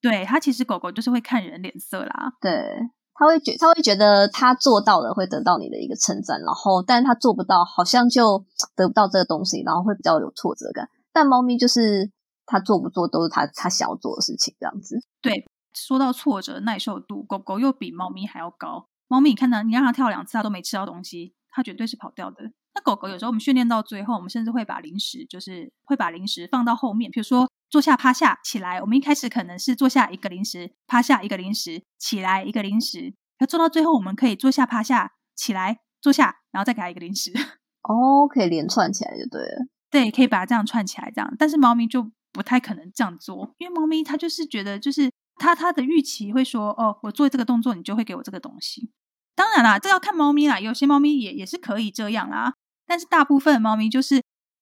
[0.00, 2.64] 对，它其实狗狗就是会看人脸色啦，对，
[3.12, 8.42] 它会觉它会觉得它做到了会得到你的一个称赞，然后但是它做不到，好像就
[8.74, 10.88] 得不到这个东西，然后会比较有挫折感。
[11.12, 12.10] 但猫咪就是
[12.52, 15.46] 它做不做都是他他想要做的事情，这样子，对。
[15.74, 18.88] 说到挫折耐受度，狗狗又比猫咪还要高。
[19.08, 22.52] 猫咪，你看它，你让它跳两次，它都没吃到东西，它绝对是跑掉的。
[22.74, 28.82] 那狗狗有时候我们训练到最后，我们甚至会把零食，就是会把零食放到后面，比如说坐下、趴下、起来。
[28.82, 33.14] 我们一开始可能是坐下一个零食，趴下一个零食，起来一个零食。
[33.38, 37.32] 要做到最后，我们可以坐下、趴下、起来、坐下，然后再给它一个零食。
[37.88, 39.66] 哦，可以连串起来就对了。
[39.90, 41.34] 对，可以把它这样串起来，这样。
[41.38, 45.10] 但是猫咪就不太可能这样做，因为猫咪它就是觉得就是。
[45.36, 48.92] 它它的预期会说哦，我做这个动作，你就会给我这个东西。
[49.34, 52.54] 当然啦，这要看猫咪啦，有些猫咪也也是可以这样啦。
[52.86, 54.16] 但是大部分猫咪就是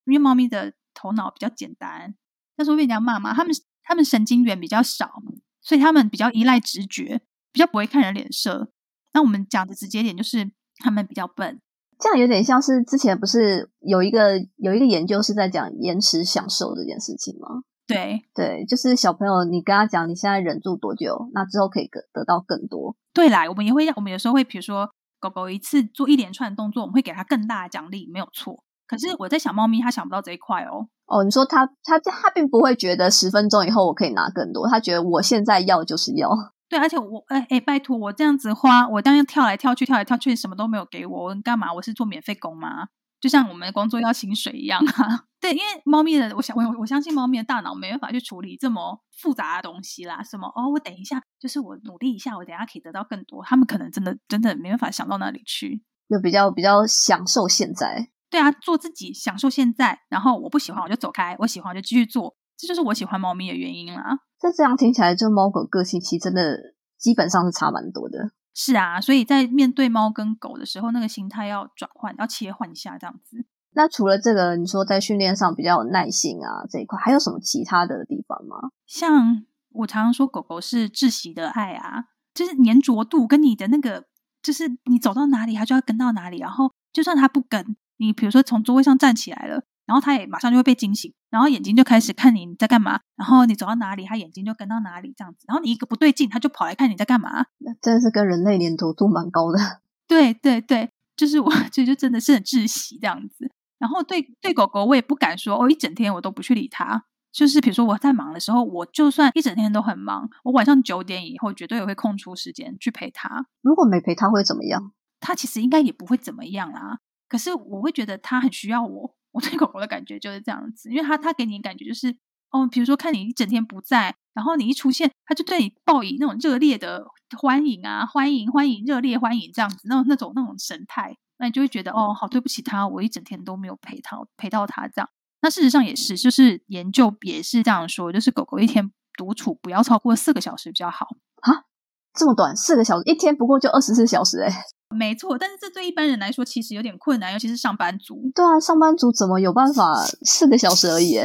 [0.04, 2.14] 因为猫咪的头脑比较简单，
[2.56, 3.52] 那时候被人家骂嘛，他们
[3.82, 5.20] 他们神经元比较少，
[5.60, 7.20] 所以他们比较依赖直觉，
[7.52, 8.70] 比较不会看人脸色。
[9.12, 11.60] 那我们讲的直接点就是他们比较笨。
[12.00, 17.62] 这样有点像是之前不是有一个有一个研究是在讲延迟享受这件事情吗？
[17.86, 22.96] 对对，就是小朋友，你跟他讲你现在忍住多久，那之后可以得得到更多。
[23.12, 28.62] 对啦，我们也会，我们有时候会，比如说狗狗一次做一连串动作，我们会给它更大的奖励，没有错。
[28.86, 30.86] 可是我在想，猫咪它想不到这一块哦。
[31.06, 36.30] 哦，你说它它它并不会觉得十分钟以后我可以拿更多，它觉得我现在要就是要。
[36.70, 41.72] 对，而且我哎哎，拜托我这样子花，我这样跳来跳去，跳来跳去，什么都没有给我，我干嘛？
[41.74, 42.86] 我是做免费工吗？
[43.20, 45.24] 就像我们的工作要薪水一样啊。
[45.40, 50.22] 对，因为猫咪的，我想我我相信猫咪的大脑没办法去处理这么复杂的东西啦。
[50.22, 53.42] 什么哦，我等一下，就是我努力一下，我等下可以得到更多。
[53.44, 58.10] 他们可能真的真的没办法想到那里去，就比较比较享受现在。
[58.30, 60.02] 对啊，做自己，享受现在。
[60.08, 62.36] 然后我不喜欢我就走开，我喜欢我就继续做。
[62.56, 64.20] 这就是我喜欢猫咪的原因啦。
[64.40, 66.74] 这这样听起来，这猫狗个性其实真的。
[67.00, 73.38] 基本上是差蛮多的，是啊，所以在面对猫跟狗的时候，那个心态要转换，要切换一下这样子。
[73.72, 78.68] 那除了这个，你说在训练上比较有耐心啊这一块，还有什么其他的地方吗？
[78.86, 84.04] 像我常常说，狗狗是窒息的爱啊，就是粘着度跟你的那个，
[84.42, 89.64] 就是你走到哪里，它就要跟到哪里，然后就算它不跟你，比如说从座位上站起来了。
[89.90, 95.44] 然后他也马上就会被惊醒，然后眼睛就开始看你你在干嘛，然后你走到哪里，他眼睛就跟到哪里这样子。
[95.48, 97.46] 然后你一个不对劲，他就跑来看你在干嘛。
[97.58, 99.58] 那真的是跟人类粘度度蛮高的。
[100.06, 103.50] 对对对，就是我 这就真的是很窒息这样子。
[103.80, 107.06] 然后对对狗狗，我也不敢说哦，一整天我都不去理它。
[107.32, 113.46] 就是比如说我在忙的时候，我就算一整天都很忙，我晚上九点以后绝对也会空出时间去陪它。
[113.60, 114.92] 如果没陪它会怎么样？
[115.18, 117.00] 它其实应该也不会怎么样啦。
[117.28, 119.14] 可是我会觉得它很需要我。
[119.32, 122.16] 我对狗狗的感觉就是这样子，因为它它给你感觉就是
[122.50, 127.04] 哦，比如说看你一整天不在，然后你一出现，它就对你报以那种热烈的
[127.38, 135.08] 欢迎啊，欢迎欢迎，热烈欢迎这样子，那种那种那种神态，那你就会觉得哦，好对不起它，我一整天都没有陪它陪到它这样。
[135.42, 141.06] 那事实上也是，就是研究也是这样说，就是狗狗一天独处不要超过四个小时比较好
[141.42, 141.64] 啊，
[142.12, 144.52] 这么短，四个小时，一天不过就二十四小时哎。
[144.94, 148.30] 没错，但是这对一般人来说其实有点困难，尤其是上班族。
[148.34, 151.18] 对啊，上班族怎么有办法四个小时而已？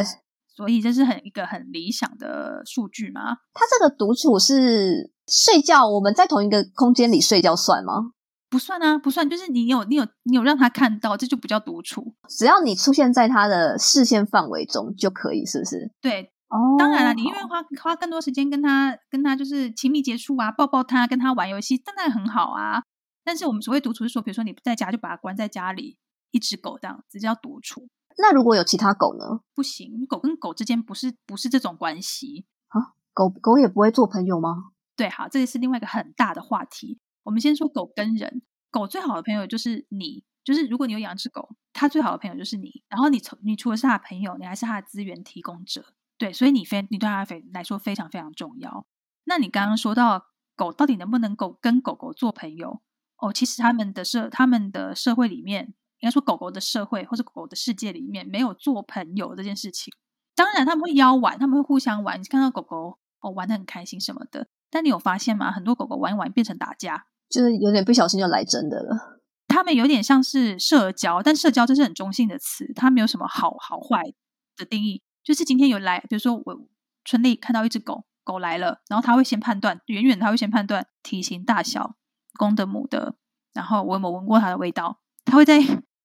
[0.56, 3.38] 所以这是很一个很理想的数据吗？
[3.54, 8.12] 他这个独处是睡觉，我们在同一个空间里睡觉算吗？
[8.50, 9.30] 不算啊，不算。
[9.30, 12.14] 就是你有你有你有让他看到，这就不叫独处。
[12.30, 15.92] 只要你出现在他的视线范围中就可以，是不是？
[16.00, 22.84] 对，哦，当然了，你因为花花更多时间跟他跟他就是亲密接触啊，抱抱他，跟他玩游戏，当然很好啊。
[23.26, 25.98] 但是我们所谓独处是说，比如说你不在家，就把它关在家里，
[26.32, 27.90] 一只狗这样，直接叫独处。
[28.18, 29.42] 那如果有其他狗呢？
[29.54, 32.94] 不行，狗跟狗之间不是不是这种关系啊。
[33.14, 34.72] 狗狗也不会做朋友吗？
[34.96, 37.00] 对，好，这也是另外一个很大的话题。
[37.24, 42.84] 我们先说狗跟人，狗最好的朋友就是你，就是如果你有养只狗，它最好的朋友就是你。
[42.88, 45.84] 然后你从你除了是它的朋友，你还是它的资源提供者。
[46.18, 48.86] 对，所以你非你对它非来说非常非常重要。
[49.26, 52.82] 那你刚刚说到狗到底能不能狗跟狗狗做朋友？
[53.18, 59.94] 哦，其实他们的社，他们的社会里面，应该说狗狗的社会或者狗狗的世界里面，没有做朋友这件事情。
[60.36, 62.20] 当然他们会邀玩，他们会互相玩。
[62.20, 65.52] 你看到狗狗哦玩的很开心什么的，但你有发现吗？
[65.52, 69.22] 很多狗狗玩一玩变成打架，就是有点不小心就来真的了。
[69.48, 74.14] 他们有点像是社交，但社交这是很中性的词，它没有什么好好坏
[74.58, 75.02] 的定义。
[75.24, 76.68] 就是今天有来，比如说我
[77.06, 81.96] 春丽看到一只狗狗来了，然后他会先判断，远远他会先判断体型大小。
[82.36, 83.16] 公的母的，
[83.54, 85.00] 然后我有没有闻过它的味道？
[85.24, 85.60] 它会在，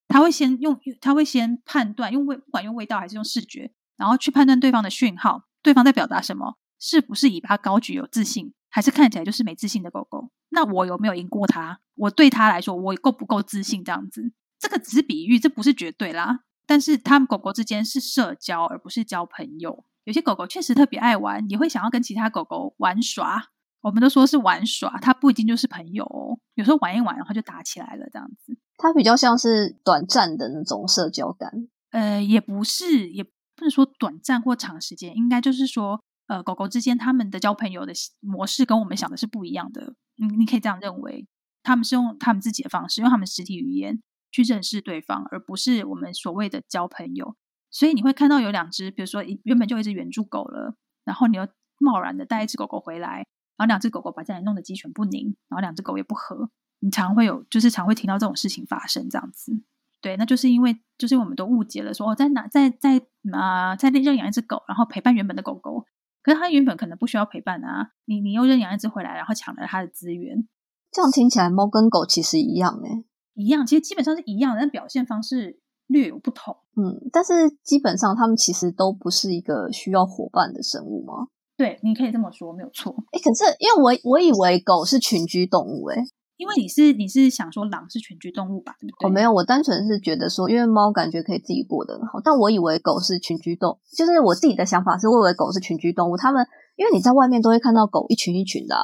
[0.09, 10.31] 它会先用，它会先判断，用味，不管用味道还是用视觉，然后去判断对方的讯号，对方在表达什么，是不是尾巴高举有自信，还是看起来就是没自信的狗狗？
[10.49, 11.81] 那我有没有赢过它？
[11.95, 13.85] 我对他来说，我够不够自信？
[13.85, 16.41] 这样子，这个只是比喻，这不是绝对啦。
[16.67, 19.85] 但是他们狗狗之间是社交，而不是交朋友。
[20.05, 23.51] 有些狗狗确实特别爱玩，也会想要跟其他狗狗玩耍。
[23.83, 26.39] 我们都说是玩耍，它不一定就是朋友哦。
[26.55, 28.57] 有时候玩一玩，然后就打起来了，这样子。
[28.77, 31.69] 它比较像是短暂的那种社交感。
[31.91, 33.31] 呃，也不是，也不
[33.63, 39.95] 能说短暂或长时间，应该就是说，呃，狗狗之间他们的交朋友的模式跟我们想的是不一样的。
[40.17, 41.27] 你，你可以这样认为，
[41.63, 47.35] 他们是用他们自己的方式，用他们实体语言去认识对方，而不是我们所谓的交朋友。
[47.71, 53.25] 所以你会看到有两只，比如说原本就一只原住狗了，然后你又贸然的带一只狗狗回来。
[53.61, 59.53] 然后两只狗狗把家里弄得鸡犬不宁，然后两只狗也不和，你常会有，就是常会听到这种事情发生这样子。
[60.01, 63.03] 对，那就是因为就是我们都误解了，说哦，在哪在在
[63.35, 65.85] 啊，在认养一只狗，然后陪伴原本的狗狗，
[66.23, 70.49] 可是它原本可能不需要陪伴啊，你你又认养一只回来，然后抢了它的资源，
[70.91, 76.57] 这样听起来猫跟狗其实一样哎，一样，其实基本上是一样的，但表现方式略有不同。
[76.77, 81.29] 嗯，但是基本上它们其实都不是一个需要伙伴的生物吗？
[81.61, 82.91] 对，你可以这么说，没有错。
[83.13, 86.03] 哎，可是因为我我以为狗是群居动物，哎，
[86.39, 88.75] 因为你是你是想说狼是群居动物吧？
[88.81, 89.07] 对不对？
[89.07, 96.17] 我没有，我单纯是觉得说，因为猫感觉可以自己过得很好，但我以为狗是群居动，就是我自己的想法是，我以为狗是群居动物。
[96.17, 96.47] 它们
[96.77, 98.75] 因为你在外面都会看到狗一群一群的，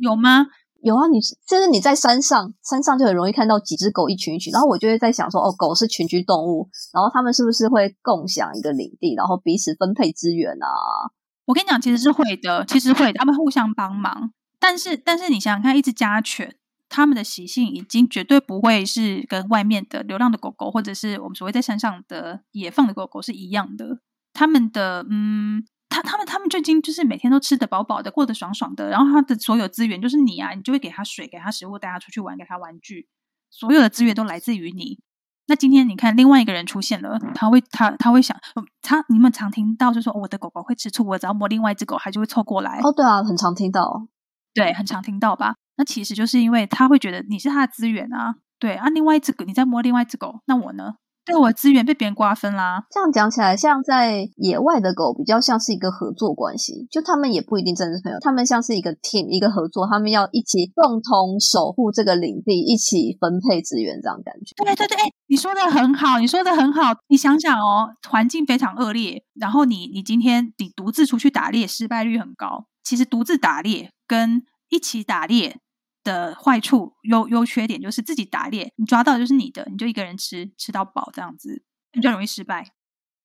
[0.00, 0.46] 有吗？
[0.80, 11.12] 有啊，你就是你在山上，山上就很容易看到几只狗一群一群，然后我就会在想说，哦，狗是群居动物，然后它们是不是会共享一个领地，然后彼此分配资源啊？
[11.46, 14.32] 我跟你讲，其实是会的，其实会，他们互相帮忙。
[14.58, 16.56] 但是，但是你想想看，一只家犬，
[16.88, 23.98] 它们的习性已经绝对不会是跟外面的流浪的狗狗，或者是我们所谓在山上的野放的狗狗是一样的。
[24.32, 28.88] 他们的，嗯，他他们他们就已经就是每天都吃得饱饱的，过得爽爽的。
[28.88, 33.06] 然后他的所有资源就是你啊，你就会给他水，给他食物，带他出去玩，给他玩具，
[33.50, 34.98] 所有的资源都来自于你。
[35.46, 38.36] 那今天你看，另外一个人出现了，他会他他会想，
[38.80, 42.80] 他你们常听到就说我的狗狗会吃醋，我只要摸另外一只狗，它就会凑过来。
[42.82, 44.06] 哦，对啊，很常听到，
[44.54, 45.54] 对，很常听到吧？
[45.76, 50.94] 那其实就是因为他会觉得你是他的资源啊，对啊，另外一只狗你在摸另外一只狗，那我呢？
[51.24, 64.54] 对我资源被别人瓜分啦，这样讲起来，像在野外的狗比较像是一个合作关系，就他们也不一定真的是朋友，他们像是一个 team 一个合作，他们要一起共同守护这个领地，一起分配资源，这样感觉。
[64.64, 72.66] 对对对，哎，你说的很好，你说的很好，你想想哦，环境非常恶劣，然后你你今天你独自出去打猎，失败率很高。
[72.82, 75.56] 其实独自打猎跟一起打猎。
[76.04, 82.72] 的坏处优优缺点就是自己打猎，你抓到就是你的，你就一个人吃吃到饱这样子，比较容易失败。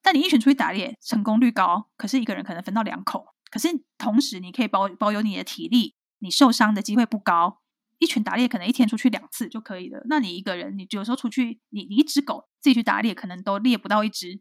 [0.01, 3.25] 但你一群出去打猎，成功率高，可是一个人可能分到两口。
[3.51, 7.59] 可是同时你可以保保有你的体力，你受伤的机会不高。
[7.97, 10.01] 一群打猎可能一天出去两次就可以了。
[10.05, 14.39] 那你一个人，你有时候出去，你你一只狗自己去打猎，可能都猎不到一只，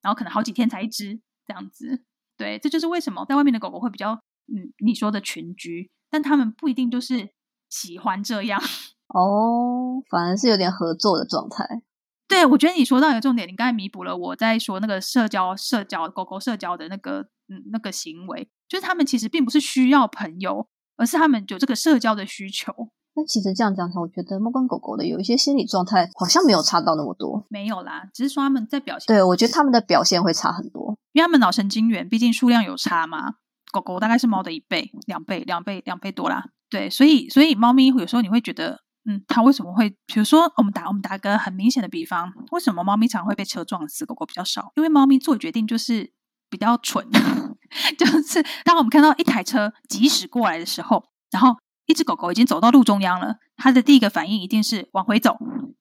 [0.00, 2.02] 然后可能好几天才一只这样子。
[2.38, 4.12] 对，这就是为什么在外面的狗狗会比较
[4.46, 7.34] 嗯你说的群居，但他们不一定就是。
[7.74, 8.60] 喜欢这样
[9.12, 11.82] 哦，反而是有点合作的状态。
[12.28, 22.72] 对，我觉得你说到一个重点，你刚才弥补了我在说那个社交、社交狗狗社交的那个嗯那个行为，就是他们其实并不是需要朋友，而是他们有这个社交的需求。
[23.16, 27.44] 那其实这样讲起来，我觉得猫跟狗狗的有一些心理状态好像没有差到那么多。
[27.48, 29.06] 没有啦，只是说他们在表现。
[29.06, 33.34] 对，我觉得他们的表现会差很多，因为他们脑神经元毕竟数量有差嘛。
[33.70, 36.46] 狗狗大概是猫的一倍、两倍、两倍、两倍多啦。
[36.70, 39.90] 对，所以所以猫咪有时候你会觉得，嗯，它为什么会？
[40.06, 44.72] 比如说，我们打我们打个很明显的比方，为什么猫咪常会被车撞死，狗狗比较少？
[44.76, 46.12] 因为猫咪做决定就是
[46.48, 47.06] 比较蠢，
[47.98, 55.36] 就是当我们看到一台车疾驶过来的时候，然后一只狗狗已经走到路中央了，它的第一个反应一定是往回走，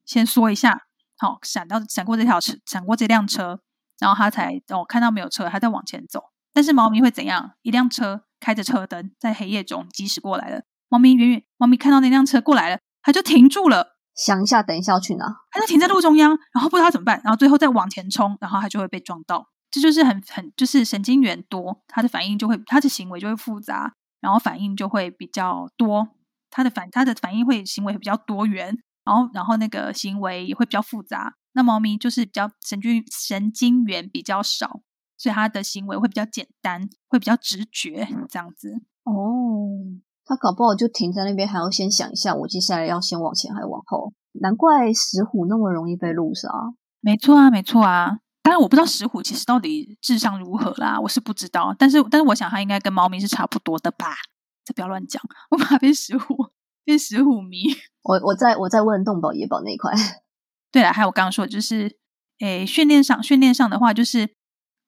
[0.05, 0.81] 先缩一下，
[1.17, 3.61] 好闪到闪过这条车，闪过这辆车，
[3.99, 6.25] 然后它才哦看到没有车，它再往前走。
[6.53, 7.53] 但是猫咪会怎样？
[7.63, 10.63] 一辆车开着车灯在黑夜中疾驶过来了。
[10.93, 15.25] 猫咪远远，猫咪看到那辆车过来了，它就停住了，想一下，等一下要去哪？
[15.49, 19.47] 它就停在路中央，然后不知道怎么办，然后最后再往前冲，然后它就会被撞到。
[19.71, 26.09] 这就是很很就是神经元多，它的反应就会，它的行为就会复杂，然后反应就会比较多。
[26.51, 31.33] 它的反它的反应会行为比较多元，然后然后那个行为也会比较复杂。
[31.53, 34.81] 那猫咪就是比较神经神经元比较少，
[35.17, 38.83] 所以它的行为会比较简单，会比较直觉这样子。
[39.05, 39.97] 哦。
[40.25, 44.13] 他搞不好就停在那边，还要先想一下，我接下来要先往前还是往后？
[44.41, 46.49] 难怪石虎那么容易被路杀。
[47.01, 48.19] 没错啊，没错啊。
[48.41, 51.75] 当然我不知道石虎其实到底智商如何啦，我是不知道。
[51.77, 54.07] 但是，但是我想它应该跟猫咪是差不多的吧？
[54.65, 56.35] 这不要乱讲，我怕变石虎
[56.83, 57.63] 变石虎迷。
[58.03, 59.91] 我我在我在问动保野保那一块。
[60.71, 61.97] 对了，还有我刚刚说，就是
[62.39, 64.29] 诶，训练上训练上的话，就是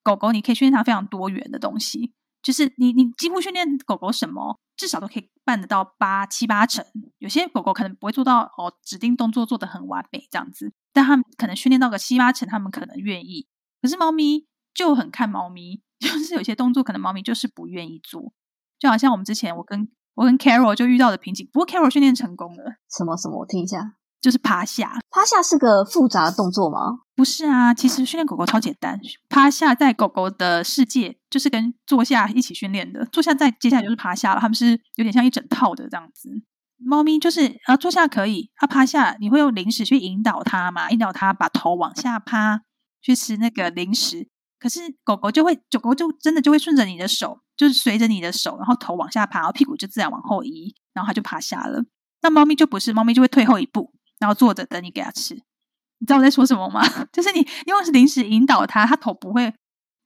[0.04, 2.14] 狗狗你可以训练它非常多元的东西。
[2.46, 6.86] 就是你，你几乎训练狗狗什么，至少都可以办得到八七八成。
[7.18, 13.48] 有些狗狗可能不会做到哦，指定动作做得很完美这样子，但他们可能训练到个七八成，他们可能愿意。
[13.82, 18.32] 可是猫咪就很看猫咪， 就是有些动作可能猫咪就是不愿意做。
[18.78, 22.76] 就好像我们之前我跟我跟 Carol 就遇到的瓶颈，不过 Carol 训练成功了。
[22.96, 23.40] 什么什么？
[23.40, 23.96] 我听一下。
[24.26, 27.02] 就是趴下，趴下是个复杂的动作吗？
[27.16, 29.00] 不是啊，其实训练狗狗超简单。
[29.30, 34.42] 趴下在狗狗的世界就是跟坐下一起训练的，坐下再接下来就是趴下了。
[34.42, 36.32] 他们是有点像一整套的这样子。
[36.80, 40.90] 猫咪就是啊，坐下可以，它趴下，你会用零食去引导它嘛？
[40.90, 42.62] 引导它把头往下趴，
[43.04, 44.28] 去吃那个零食。
[44.60, 51.84] 可是狗狗就会，狗狗就真的就会顺着你的手，就是随着你的手，然后头往下趴，然后屁股就自然往后移，然后它就趴下了。
[52.24, 53.94] 那猫咪就不是，猫咪就会退后一步，
[54.26, 55.36] 然后坐着等你给它吃。
[55.36, 56.82] 你知道我在说什么吗？
[57.14, 59.54] 就是你因为是临时引导它，它头不会，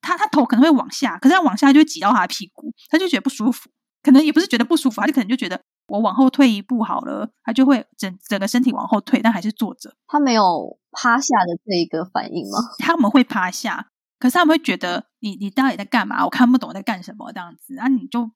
[0.01, 3.69] 它它头可能会往下，可是它往下就会挤到它的屁股，它就觉得不舒服。
[4.03, 5.61] 可能也不是觉得不舒服，它就可能就觉得。
[5.87, 9.95] 我往后退一步好了，它就会整整个身体往后退，但还是坐着。
[10.05, 12.59] 它没有趴下的这一个反应吗？
[12.77, 13.87] 他们会趴下，
[14.19, 16.23] 可是他们会觉得你你到底在干嘛？
[16.25, 17.77] 我看不懂在干什么这样子。
[17.77, 18.29] 啊，你就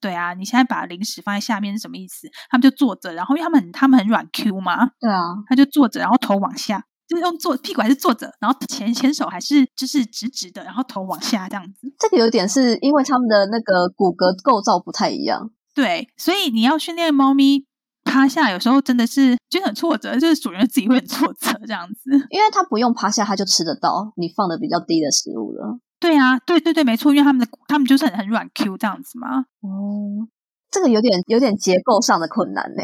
[0.00, 2.28] 对啊，你现在把零食放在下面是什么意思？
[2.50, 11.92] 他们就坐着，然后因为他们他们很软 Q 嘛，对啊，他就坐着，然后头往下，就是用坐屁股还是坐着，然后前前手还是就是直直的，然后头往下这样子。
[11.98, 15.50] 这个有点是因为他们的那个骨骼构造不太一样。
[15.74, 17.64] 对，所以你要训练猫咪
[18.04, 25.78] 趴下，有时候真的是就很挫折，就是主人自己会很挫折这样子，因为他不用趴下，他就吃得到你放的比较低的食物了。
[25.98, 29.46] 对啊，对对对，没错，因为他们的他们就是很很软 Q 这样子嘛。
[29.60, 30.26] 哦，
[30.70, 32.82] 这个有点有点结构上的困难呢。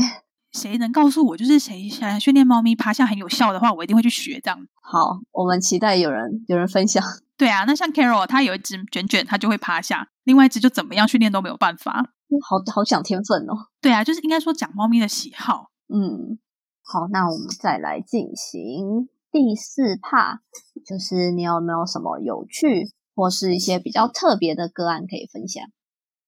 [0.53, 4.59] 谁能告诉我，就是谁想训练猫咪趴下很有效的话，我一定会去学这样。
[4.81, 7.03] 好，我们期待有人有人分享。
[7.37, 12.13] 对啊，那像 Carol，它有一只卷卷，它就会趴下；另外一只就怎么样训练都没有办法。
[12.43, 13.69] 好好讲天分哦。
[13.81, 15.71] 对啊，就是应该说讲猫咪的喜好。
[15.89, 16.39] 嗯，
[16.83, 20.43] 好，那我们再来进行第四趴，
[20.85, 25.65] 就是你有没有什么有趣或是一些比较特别的个案可以分享？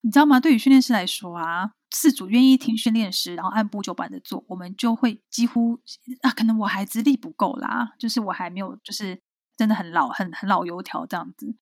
[0.00, 0.40] 你知道吗？
[0.40, 5.78] 对于训练师来说啊，饲主愿意听训练师，然后按部就班的做，我们就会几乎
[6.22, 9.20] 啊，可能我还资历不够啦，就是我还没有，就是。
[9.56, 11.54] 真的很老，很很老油条这样子。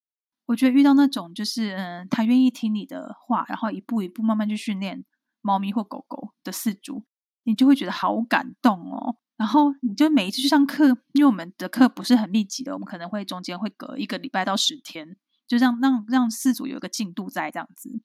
[0.49, 5.05] 我觉得遇到那种就是，嗯，他愿意听你的话，然后一步一步慢慢去训练
[5.43, 7.05] 猫咪或狗狗的饲主，
[7.45, 9.17] 你就会觉得好感动哦。
[9.37, 18.01] 然后你就每一次去上课，因为我们的课不是很密集的，我们可能会中间会隔一个礼拜到十天，就让让让饲主有一个进度在这样子。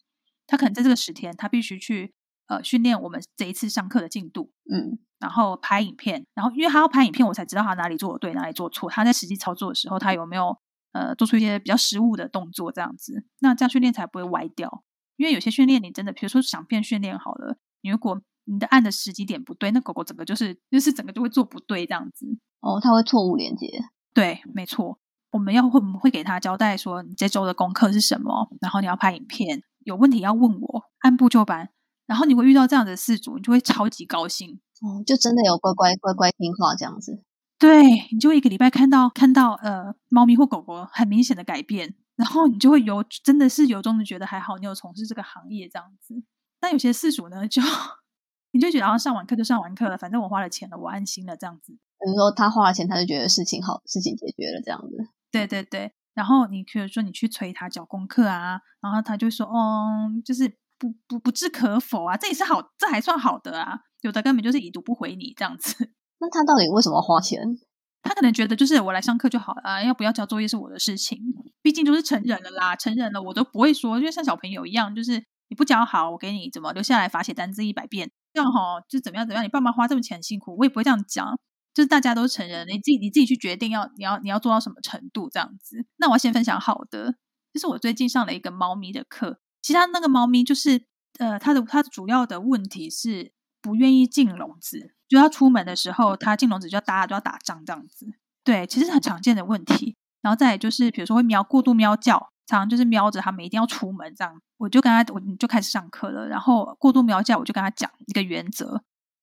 [0.46, 2.14] 他可能在这个十天，他必须去
[2.48, 5.00] 呃训练我们这一次上课的进度，嗯。
[5.20, 8.89] 然后拍影片，然后因为他要拍影片，我才知道他哪里做的对，哪里做错。
[8.89, 10.58] 他在实际操作的时候，他有没有
[10.94, 12.72] 呃做出一些比较失误的动作？
[12.72, 14.84] 这样子，那这样训练才不会歪掉。
[15.18, 22.26] 因为有些训练你真的，比如说响片训练好了，你如果你的按的时机点不对，那狗狗整个就是就是整个就会做不对这样子。
[22.62, 23.68] 哦，它会错误连接。
[24.14, 24.98] 对，没错。
[25.32, 31.70] 我们要会我们会给他交代说，你这周的功课是什么，然后你要拍影片，有问题要问我，按部就班。
[32.06, 34.60] 然后你会遇到这样的事主，你就会超级高兴。
[34.82, 37.24] 哦，就真的有乖乖乖乖听话这样子，
[37.64, 46.14] 对你就一个礼拜看到看到呃猫咪或狗狗很明显的改变，然后你就会由真的是由衷的觉得还好你有从事这个行业这样子。
[46.59, 47.61] 但有些事主呢，就
[48.51, 51.72] 你就觉得上完课就上完课了，反正我花了钱了，我安心了这样子。
[51.72, 55.07] 比如说他花了钱，他就觉得事情好，事情解决了这样子。
[55.32, 63.80] 对对对，然后你比如说你去催他交功课啊，然后他就说，嗯，就是不不不置可否啊，这也是好，这还算好的啊。
[64.01, 65.93] 有的根本就是已读不回你这样子，
[66.24, 67.59] 那他到底为什么花钱？
[68.01, 71.19] 他可能觉得就是我来上课就好了啊，要不要交作业是我的事情，
[71.61, 81.38] 毕竟都是成人了啦，成人了我都不会说，因为像小朋友一样，就是你不教好，我给你怎么留下来罚写单字一百遍，这样哈就怎么样怎么样，你爸妈花这么钱辛苦，我也不会这样讲，
[81.74, 85.86] 就是大家都是成人，你自己你自己去决定要你要你要做到什么程度这样子。
[85.97, 87.15] 那我要先分享好的，
[87.53, 90.86] 就是我最近上了一个猫咪的课，其他那个猫咪就是
[91.19, 93.34] 呃，它的它主要的问题是。
[93.63, 98.07] 不愿意进笼子，就要出门的时候，他进笼子就要大家都要打仗这样子。
[98.43, 99.95] 对，其实很常见的问题。
[100.24, 104.41] 然后再就是，比如说会喵过度喵叫，常常就是瞄着他们一定要出门这样。
[104.57, 106.28] 我就跟他，我就开始上课了。
[106.28, 108.82] 然后过度喵叫，我就跟他讲一个原则，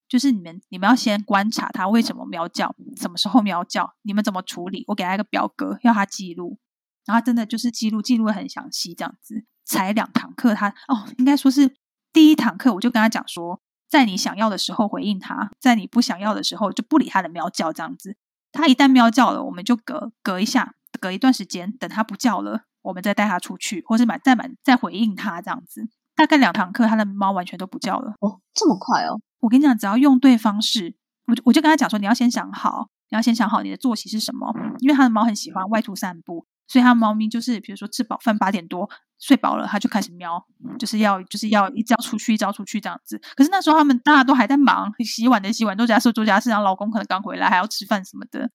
[0.08, 4.84] 就是你们你们要先观察他为什么喵叫，什么时候喵叫，你们怎么处理。
[4.86, 6.60] 我给他一个表格，要他记录。
[7.04, 9.44] 然后真的就是记录，记录很详细这样子。
[9.64, 11.74] 才两堂课，他哦，应该说是
[12.12, 13.60] 第一堂课，我就跟他讲说。
[13.90, 18.16] 在你想要的时候回应它，在你不想要的时候就不理它的喵叫，这样子。
[18.52, 25.88] 它一旦喵叫了，我们就隔隔一下，隔一段时间，等它不叫了，我们再带它出去，或是买再买再回应它这样子。
[26.14, 28.14] 大概两堂课，它的猫完全都不叫了。
[28.20, 29.20] 哦，这么快哦！
[29.40, 30.94] 我跟你讲，只要用对方式，
[31.26, 36.46] 我就我就跟他讲说，你要先想好，你要先想好你的作息是什么，因为他的猫很喜欢外出散步。
[36.70, 40.46] 所以它猫咪就是，比如说吃饱饭八点多睡饱了，它就开始喵，
[40.78, 43.20] 就是要就是要一朝出去一朝出去这样子。
[43.34, 48.48] 可是那时候他们大家都还在忙，洗碗的洗碗，做家事做家事，然后老公可能刚回来还要吃饭什么的。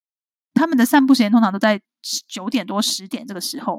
[0.53, 1.81] 他们的散步时间通常都在
[2.29, 3.73] 九点多十点这个时候。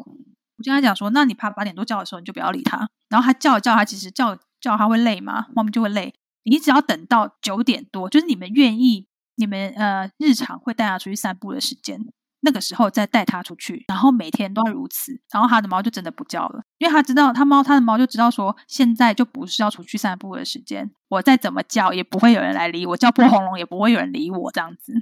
[0.59, 2.89] 我跟他讲说，那你怕八点多叫的时候你就不要理它。
[3.09, 6.15] 然后它叫一叫它其实叫叫它会累嘛，猫咪就会累。
[6.45, 9.07] 你只要等到九点多，就是你们愿意，
[9.37, 12.01] 你们呃日常会带它出去散步的时间，
[12.41, 24.93] 那个时候再带它出去，然后每天都要如此，然后它的猫就真的不叫了，因为它知道，它猫它的猫就知道说，现在就不是要出去散步的时间，我再怎么叫也不会有人来理我，叫破喉咙也不会有人理我这样子。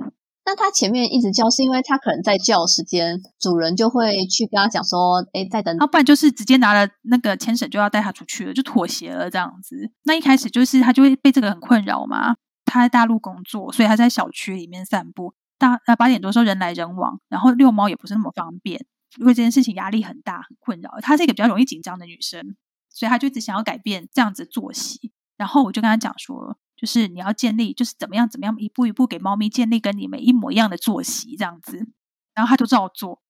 [0.47, 9.91] 那它前面一直叫，是因为它可能在叫时间，主人就会去跟他讲说：“哎，再等。”要不然就是直接拿了那个牵绳就要带它出去了，就妥协了这样子。
[10.05, 12.35] 那一开始就是他就会被这个很困扰嘛。
[12.67, 15.33] 他在大陆工作，所以他在小区里面散步。
[15.59, 18.85] 大呃八点多时候人来人往，然后遛猫也不是那么方便，
[19.19, 20.91] 因为这件事情压力很大，很困扰。
[21.01, 22.57] 她是一个比较容易紧张的女生，
[22.91, 25.13] 所以她就一直想要改变这样子作息。
[25.37, 26.59] 然后我就跟她讲说。
[26.77, 31.87] 就是你要建立，就是怎么样怎么样，一步一步给猫咪建立跟你们一模一样的作息，这样子，
[32.35, 33.23] 然后她就照做。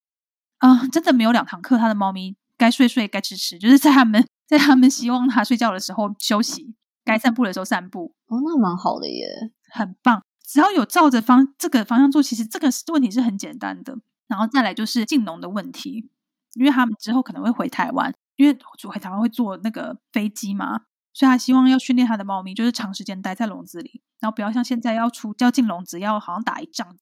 [0.57, 8.15] 啊，真的没有两堂课，她的猫咪该睡睡，该吃吃，就是在他们在他们希望它睡觉的时候休息，该散步的时候散步。
[8.25, 9.27] 哦，那蛮好的耶，
[9.71, 10.23] 很棒。
[10.55, 13.97] 只要有照着方这个方向做，其实这个问题是很简单的。
[14.25, 16.09] 然后再来就是进农的问题，
[16.53, 20.83] 因为他们之后可能会回台湾，因为回台湾会坐那个飞机嘛。
[21.13, 26.95] 所以他希望要训练他的猫咪，就是长时间待在笼子里，然后不要像现在要出要进笼子，要好像打一仗。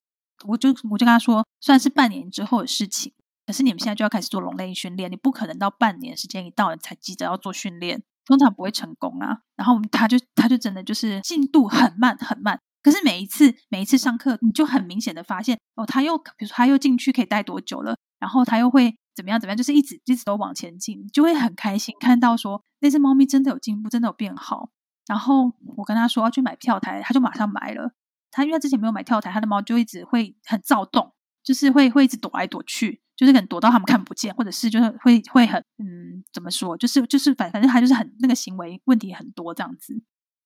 [0.48, 3.12] 我就我就跟他说，虽然是半年之后的事情，
[3.46, 9.38] 可是你们现在就要开始做笼内训练，你不可能到半年时间一到才急着要做训练，通常不会成功啊。
[9.54, 18.94] 然后他就他就真的就是进度很慢很慢，可是每一次每一次上课，你就很明显的发现哦，他又比如说他又进去可以待多久了，然后他又会。
[19.16, 19.38] 怎么样？
[19.38, 19.56] 怎么样？
[19.56, 24.70] 就是一直一直都往前进，就会很开心看到说那只猫咪真的有进步，真的有变好。
[25.06, 27.92] 然后我跟他说要去买跳台，他就马上买了。
[28.32, 31.14] 他因为之前没有买跳台，他的猫就一直会很躁动，
[31.44, 36.76] 就是会会一直躲来躲去，就是可能躲到他们看不见，或者是就是会会很嗯，怎么说？
[36.76, 40.02] 就是就是反反正他就是很那个行为问题很多这样子。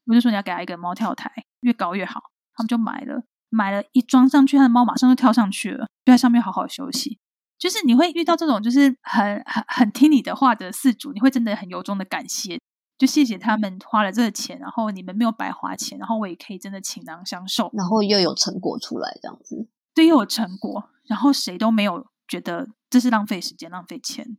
[0.08, 1.30] 我就说你要给他一个猫跳台，
[1.60, 2.20] 越高越好。
[2.54, 7.20] 他们就买了，买了一装上去，他的猫马上就跳上去了，就在上面好好休息。
[7.56, 12.60] 就是你会遇到这种就是很很很听你的话的饲主，你会真的很由衷的感谢，
[12.96, 24.36] 就谢谢他们花了这个钱，然后你们没有白花钱，然后我也可以真的倾囊相授，然后又有成果出来这样子，对，又有成果，然后谁都没有觉得这是浪费时间、浪费钱，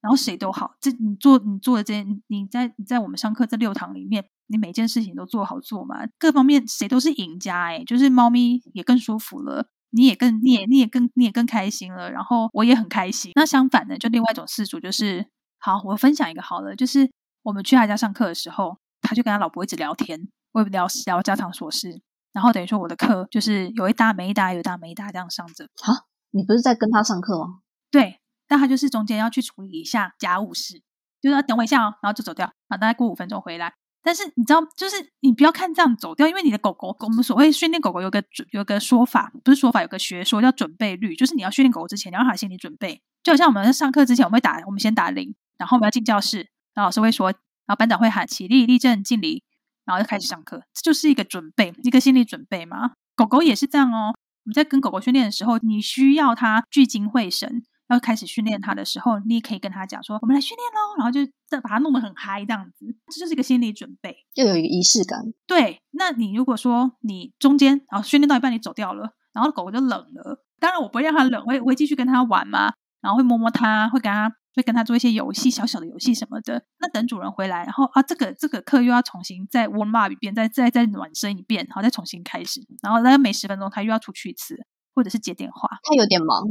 [0.00, 9.68] 然后谁都好，这你做你做的这件，你在你在我们上课这六堂里面，你每件事情都做好做嘛，各方面谁都是赢家哎，就是猫咪也更舒服了。
[9.92, 12.10] 你也更，你也，你也更，你也更开心了。
[12.10, 13.32] 然后我也很开心。
[13.34, 15.26] 那相反的，就另外一种事主，就是
[15.58, 17.10] 好，我分享一个好了，就是
[17.42, 22.00] 我们去他家上课的时候，他就跟他老婆一直聊天，我也聊聊家常琐事。
[22.32, 25.68] 然后等于说我的课就是有一搭没一搭，有一搭没一搭这样上着。
[25.80, 27.60] 好，你不是在跟他上课吗？
[27.90, 30.82] 对，但他就是中间要去处理一下家务事，
[31.20, 33.74] 就是要等我一下哦，然后就走掉，啊，大概过五分钟回来。
[34.02, 43.02] 但是你知道，就是你不要看这样走掉，因为你的狗狗，我们所谓训练狗狗有个准有个说法，不是说法，有个学说叫准备率，就是你要训练狗狗之前，你要让它心理准备。
[43.22, 46.38] 就好像我们在上课之前，我们会打，我们先打铃，然后我们要进教室，
[46.74, 47.36] 然后老师会说，然
[47.68, 49.44] 后班长会喊起立、立正、敬礼，
[49.84, 52.92] 然后就开始上课，这就是一个准备，一个心理准备嘛。
[53.14, 54.14] 狗狗也是这样哦。
[54.44, 57.62] 我们在跟狗狗训练的时候，你需要它聚精会神。
[57.90, 65.18] 要开始训练它的时候，你也可以跟他讲说：“我们来训练喽。”然后就再把它弄得很嗨，这样子，这就是一个心理准备，又有一个仪式感。
[65.46, 76.62] 对，那你如果说你中间然后训练到一半你走掉了，然后狗狗就冷了，当然我不会让它冷，我会我会继续跟它玩嘛，然后会摸摸它，会跟它会跟它做一些游戏，小小的游戏什么的。
[76.78, 84.56] 那等主人回来，然后啊，这个这个课又要重新再 warm up 一遍，再再再暖身一遍，然后再重新开始，然后大概每十分钟它又要出去一次，
[84.94, 85.68] 或者是接电话。
[85.82, 86.44] 它有点忙。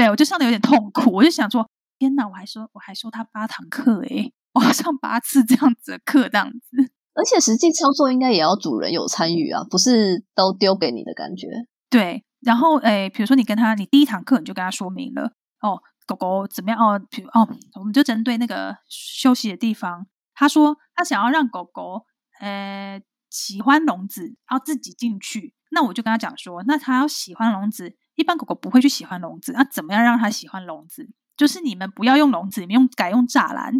[0.00, 11.48] 对，我就上的有点痛苦，我就想说，天哪，我还说我还收他八堂课诶，我上八次这样子的课，这样子，而且实际操作应该也要主人有参与啊，不是都丢给你的感觉。
[11.90, 16.80] 对，然后诶，比如说你跟他，你第一堂课你就跟他说明了，哦，狗狗怎么样？
[16.80, 17.46] 哦，比如哦，
[17.78, 22.06] 我们就针对那个休息的地方，他说他想要让狗狗
[22.40, 22.98] 呃
[23.28, 27.98] 喜欢笼子，然后自己进去，那我就跟他讲说，那他要喜欢笼子。
[28.16, 31.08] 一般狗狗不会去喜欢笼子，那怎么样让它喜欢笼子？
[31.36, 33.72] 就是你们不要用笼子，你们用改用栅栏，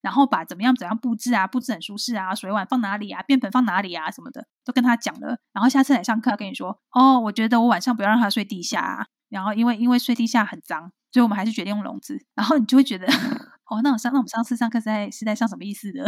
[0.00, 5.38] 然后把怎么样怎样布置啊，布置很舒适啊，水碗放哪里啊，便盆放哪里啊，什么的都跟他讲了。
[5.52, 12.16] 然后下次来上课跟你说，哦，我觉得我晚上不要让它睡地下，啊，然后因为因为睡地下很脏，所以我们还是决定用笼子。
[12.34, 13.06] 然后你就会觉得，
[13.70, 16.04] 哦，那我上那我们上次上课是在是在上什么意思的？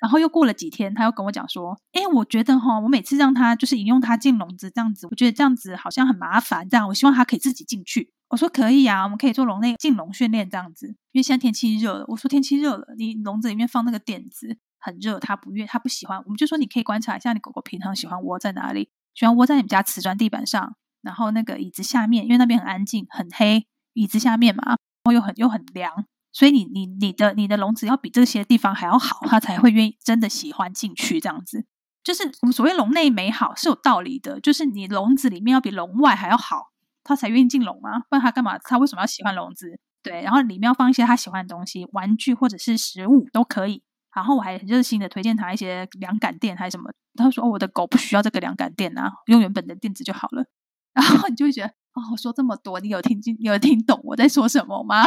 [0.00, 6.68] 然后又过了几天，他又跟我讲说：“哎，我觉得哈，我每次让他就是引用他进笼子这样子，我觉得这样子好像很麻烦。
[6.68, 10.88] 这样，我希望他可以自己进去。”我说：“可以啊，我们可以做笼内进笼训练这样子。
[11.12, 26.04] 因为现在天气热了，我说天气热了，你笼子里面放那个垫子，很热，它不愿它不喜欢，我们就说你可以观察一下你狗狗平常喜欢窝在哪里，喜欢窝在你们家瓷砖地板上，然后那个椅子下面，因为那边很安静很黑，椅子下面嘛，然后又很又很凉。
[26.36, 31.18] 所以你你你的你的笼子要比这些地方还要好，它才会愿意真的喜欢进去。
[31.18, 31.64] 这样子，
[32.04, 36.72] 就是我们所谓笼内美好是有道理的，就是你笼子里面要比笼外还要好，
[37.02, 38.00] 它才愿意进笼吗？
[38.10, 38.58] 不然它干嘛？
[38.58, 39.80] 它为什么要喜欢笼子？
[40.02, 43.82] 对，然后里面要放一些它喜欢的东西，玩具或者是食物都可以。
[44.14, 50.44] 然后我还很热心的推荐他一些凉感垫还是什么，他说哦我的狗不需要这个凉感垫啊，用原本的垫子就好了。
[50.92, 55.02] 然后你就会觉得哦，我说这么多，你有听进，你有听懂我在说什么吗？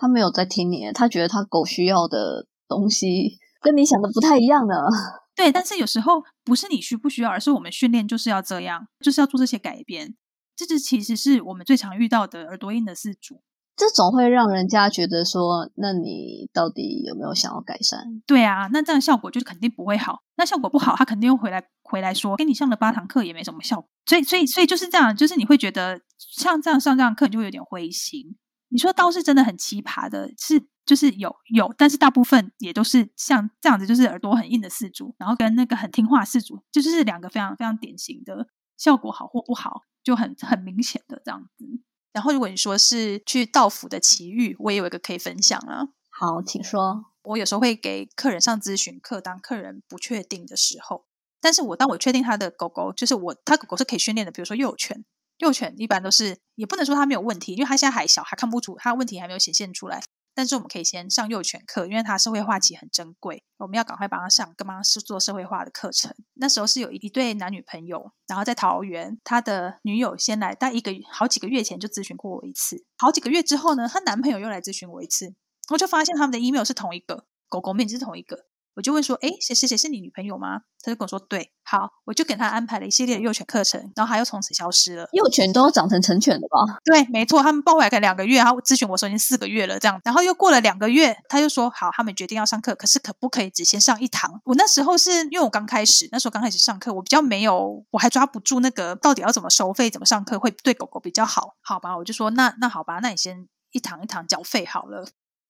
[0.00, 4.74] 他没有在听你，他觉得他狗需要的东西跟你想的不太一样呢。
[5.36, 10.14] 对，但是有时候不是你需不需要，而是我们训练就是要这样，就是要做这些改变。
[10.56, 13.40] 这就其实是我们最常遇到的耳朵硬的事主。
[13.76, 18.20] 这种会让人家觉得说，那你到底有没有想要改善？
[18.26, 20.18] 对啊，那这样效果就肯定不会好。
[20.36, 23.88] 那效果不好，他肯定又回来回来说，跟你上了八堂课也没什么效果。
[24.06, 28.36] 所以，所以，所以就是这样，就是你会觉得像这样上这样课，你就会有点灰心。
[28.70, 38.46] 你说倒是真的很奇葩的，是就是有有，但是大部分也都是像这样子，就是耳朵很硬的四主，然后跟那个很听话四主，就是两个非常非常典型的
[38.76, 41.64] 效果好或不好，就很很明显的这样子。
[42.12, 45.88] 然后如果你说是去道府的奇遇，我也有一个可以分享啊。
[46.10, 47.04] 好，请说。
[47.22, 51.04] 我有时候会给客人上咨询课，当客人不确定的时候，
[51.40, 55.04] 但是我当我确定他的狗狗就是我，他狗狗是可以训练的，比如说幼犬。
[55.38, 60.02] 幼犬一般都是，也不能说它没有问题，因为它现在还小，还看不出它问题还没有显现出来。
[60.34, 66.14] 但是我们可以先上幼犬课，因为它社会化期很珍贵，我们要赶快帮它上，跟帮它是做社会化的课程。
[66.34, 75.34] 那时候是有一对男女朋友，然后在桃园，他的女友先来，但一个好几个月前就咨询过我一次，好几个月之后呢，她男朋友又来咨询我一次，
[75.72, 78.47] 我就发现他们的 email 是同一个，狗狗名字是同一个。
[78.78, 80.60] 我就问说，哎，谁谁谁是你女朋友吗？
[80.84, 85.08] 他就跟我说，对，好，我就给他安排了一系列的幼犬课程，然后他又从此消失了。
[85.10, 86.78] 幼犬都长成成犬的吧？
[86.84, 94.40] 对，没错，他们抱回来两个月，然后咨询我说已经四个月了，这样，然后又过了两个月，他就说好，他们决定要上课，可是可不可以只先上一堂？
[94.44, 101.56] 我那时候是因为我刚开始，那时候刚开始上课，我比较没有，我还抓不住那个到底要怎么收费，怎么上课会对狗狗比较好？
[101.62, 105.08] 好吧，我就说那那好吧，那你先一堂一堂缴费好了。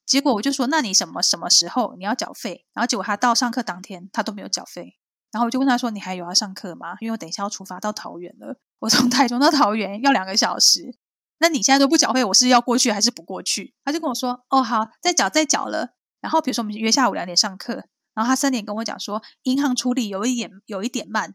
[0.08, 2.64] 结果我就说，那你什么什么时候你要缴费？
[2.72, 4.96] 然后结果他到上课当天他都没有缴费。
[5.30, 6.96] 然后我就问他说：“你还有要上课吗？
[7.00, 10.96] 因为我等一下要出发到桃园了，我从台中到桃园要两个小时。
[11.40, 15.90] 那你现在都不缴费，我是要过去还是不过去？”他就跟我说：“哦，好，再缴再缴了。”
[16.22, 17.84] 然后比如说我们约下午两点上课，
[18.14, 21.34] 然后他三点跟我讲说，银行处理有一点有一点慢。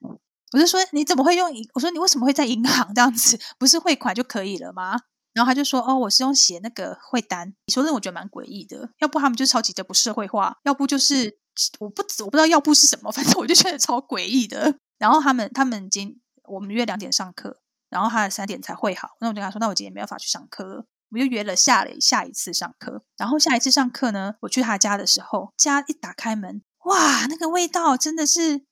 [0.54, 1.52] 我就说：“你怎么会用？
[1.76, 3.40] 我说你为什么会在银行这样子？
[3.60, 5.02] 不是汇款就可以了吗？”
[5.34, 8.90] 然后他就说：“哦，我是用写那个会单。”你说那我觉得蛮诡异的。
[9.00, 11.38] 要不他们就超级的不社会化，要不就是
[11.80, 14.76] 我不我不知道要不是什么， 反正我就觉得超诡异的。
[15.00, 17.60] 然后他们他们今我们约两点上课，
[17.90, 19.10] 然后他三点才会好。
[19.20, 23.04] 那我就跟他说：“那我今天没办法去上课。”我就约了下了下一次上课。
[23.18, 28.64] 然后下一次上课呢，我去他家的时候，家一打开门，哇，那个味道真的是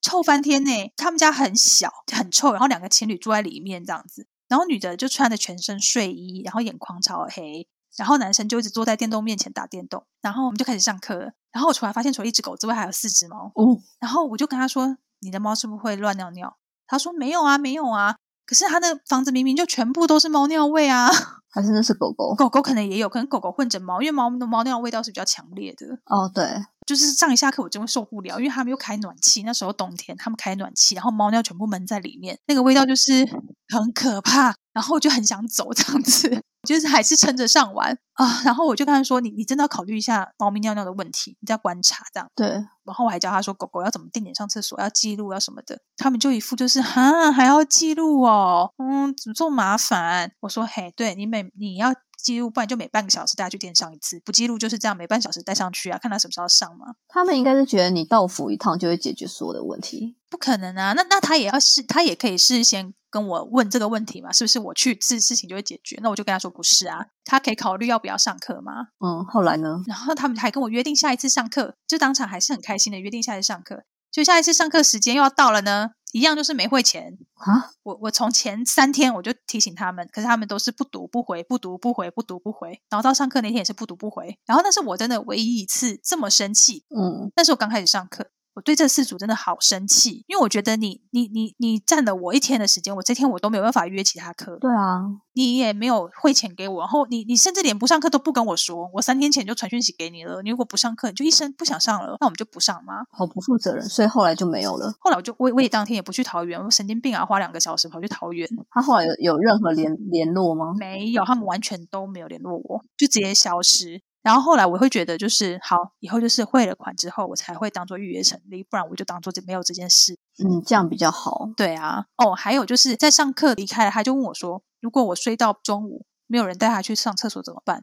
[0.00, 0.92] 臭翻天呢！
[0.96, 4.26] 他们家很小，很臭，然后两个情侣住在里面这样子。
[4.50, 10.04] 然后女的就穿着全身睡衣，然后眼眶超黑，然后男生就一直坐在电动面前打电动。
[10.20, 11.32] 然后我们就开始上课。
[11.52, 13.52] 然后我出来发现，除了一只狗之外，还有四只猫。
[13.54, 16.56] 哦，然后我就跟他说：“你的猫是不是会乱尿尿？”
[16.88, 21.08] 他说：“没有啊，没有啊。”可是他的房子明明就全部都是猫尿味啊！
[21.52, 22.34] 还是那是狗狗？
[22.34, 25.86] 狗狗可能也有，可能狗狗混着猫，因为猫的猫尿味道是比较强烈的。
[26.06, 26.44] 哦，对，
[26.90, 33.24] 就是上一下课我真会受不了，因为他们又开暖气，那时候冬天他们开暖气，然后猫尿全部闷在里面，那个味道就是
[33.68, 34.56] 很可怕。
[34.72, 38.40] 然后我就很想走这样子，就是还是撑着上完啊。
[38.44, 42.48] 然后我就跟他说：“你你真的要考虑一下猫咪尿尿的问题，你在观察这样。”对。
[42.84, 50.30] 然后我还教他说：“狗狗要怎么定点上厕所，要记录要什么的。”他们就一副就是哈还要记录哦，嗯，怎么这么麻烦？
[50.38, 51.92] 我说：“嘿，对你每你要
[52.22, 60.92] 记录，不然就每半个小时带去店上一次，不记录就是这样，每半小时带上去啊，看他什么时候上嘛。”他们应该是觉得你到府一趟就会解决所有的问题，不可能啊！
[60.94, 62.94] 那那他也要事，他也可以事先。
[63.12, 65.98] 跟我问这个问题嘛，是不是我去事事情就会解决？
[66.00, 68.86] 那我就跟他说不是啊，他可以考虑要不要上课吗？
[69.04, 69.82] 嗯，后来呢？
[69.88, 73.82] 然后他们还跟我约定下一次上课，就当场还是很开心的约定下一次上课。
[74.12, 77.70] 就下一次上课时间又要到了呢，一样就是没汇钱啊。
[77.82, 82.80] 我我从前三天我就提醒他们，可是他们都是不读不回，不读不回，不读不回。
[82.88, 84.38] 然后到上课那天也是不读不回。
[84.46, 86.84] 然后那是我真的唯一一次这么生气。
[86.88, 88.30] 嗯，那是我刚开始上课。
[88.54, 95.00] 我对这事主真的好生气，因为我觉得你你你你占了我一天的时间，我这天我都没有办法约其他课，对啊，
[95.34, 103.04] 你也没有汇钱给我，然后你你甚至连不上课都不跟我说，我三天前就传讯息给你了，你如果不上课，你就一声不想上了，那我们就不上吗？
[103.10, 104.92] 好不负责任，所以后来就没有了。
[104.98, 110.74] 后来我就我我也当天也不去桃园，我神经病啊，花两个小时跑去桃园，他后来有有任何联联络吗？
[110.76, 114.02] 没有，他们完全都没有联络我，就直接消失。
[114.22, 120.18] 然后后来我会觉得，就是好，以后就是汇了款之后，我才会当做预约成立，不然我就当做这没有这件事。
[120.38, 121.48] 嗯，这样比较好。
[121.56, 127.82] 对啊，哦，还有就是在上课离开了，他就问我说，如果我睡到中午，没有人带他去上厕所怎么办？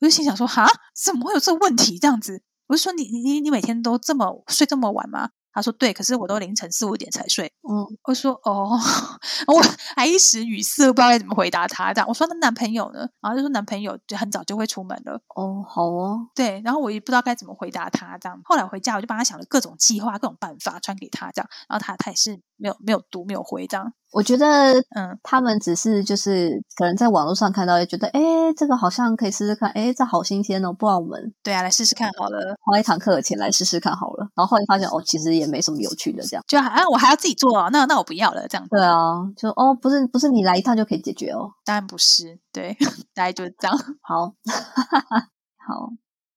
[0.00, 1.96] 我就心想说，哈，怎么会有这个问题？
[1.98, 5.30] 这样子，我就说你你你每天都这么睡这么晚吗？
[5.52, 7.52] 他说对，可是我都凌晨四五点才睡。
[7.68, 8.78] 嗯，我说哦，
[9.48, 9.62] 我
[9.94, 11.92] 还一时语塞，不知道该怎么回答他。
[11.92, 13.00] 这样我说那男朋友呢？
[13.20, 15.20] 然后就说男朋友就很早就会出门了。
[15.36, 18.16] 哦，好哦，对，然后我也不知道该怎么回答他。
[18.18, 21.30] 这样后来回家我就帮他想了各种计划、各种办法传给他。
[21.32, 23.92] 这样，然后他他也是没有没有读没有回这样。
[24.12, 28.20] 我觉得，嗯，他们只是就是可能在网络上看到，也觉得，哎，
[28.54, 34.28] 这个好像可以试试看，哎，这好新鲜哦，不然我们对啊，来试试看好了，花一堂课的钱来试试看好了。
[34.34, 38.94] 然后后来发现，哦，其实也没什么有趣的，这样就啊，我还要自己做哦，那那我不要了，这样对啊，
[39.34, 42.76] 就哦，不是不是你来一趟就可以解决哦，当然不是，对，
[43.14, 43.76] 大概就是这样。
[44.02, 44.34] 好，
[45.66, 45.92] 好。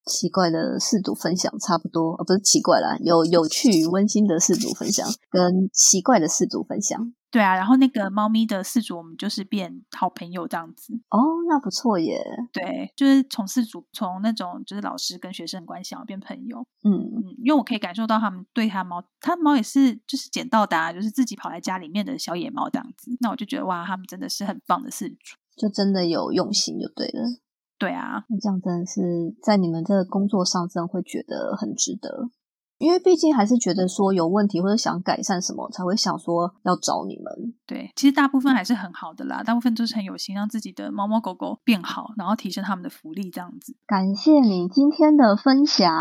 [0.06, 7.12] 奇怪的四组分享差不多，呃，不是奇怪啦，有有趣温馨的四组分享跟奇怪的四组分享。
[7.36, 10.94] 对啊，然后那个猫咪的四组，我们就是变好朋友这样子。
[11.10, 11.20] 哦，
[11.50, 12.18] 那不错耶。
[12.54, 16.66] 对，就是从四组从那种就是老师跟学生关系，变朋友。
[16.86, 23.12] 嗯嗯，因为我可以感受到他们对他猫，他猫也是就是捡到的，就是自己跑来家里面的小野猫这样子。
[23.20, 27.22] 那我就觉得哇，他们真的是很棒的四组，就真的有用心就对了。
[27.78, 32.30] 对啊，那这样真的是在你们这个工作上，真的会觉得很值得，
[32.78, 37.54] 因为毕竟还是觉得说有问题或者想改善什么，才会想说要找你们。
[37.66, 43.76] 对，其实大部分还是很好的啦，大部分都是很有心，让自己的猫猫狗狗变好，然后提升他们的福利这样子。
[43.88, 45.92] 感谢你今天的分享，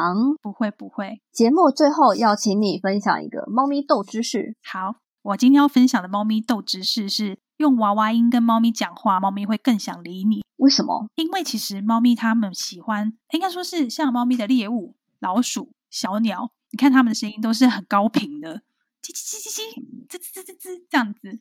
[0.42, 1.20] 不会不会。
[1.32, 4.56] 节目最后要请你分享一个猫咪斗知识。
[4.64, 7.38] 好，我今天要分享的猫咪斗知识是。
[7.58, 10.44] 用娃娃音跟猫咪讲话，猫咪会更想理你。
[10.56, 11.06] 为什么？
[11.14, 18.62] 因为其实猫咪它们喜欢，应该说是像猫咪的猎物，老鼠、小鸟，你看它们的声音都是很高频的，
[19.00, 21.38] 叽叽叽叽叽，吱吱吱吱吱这样子。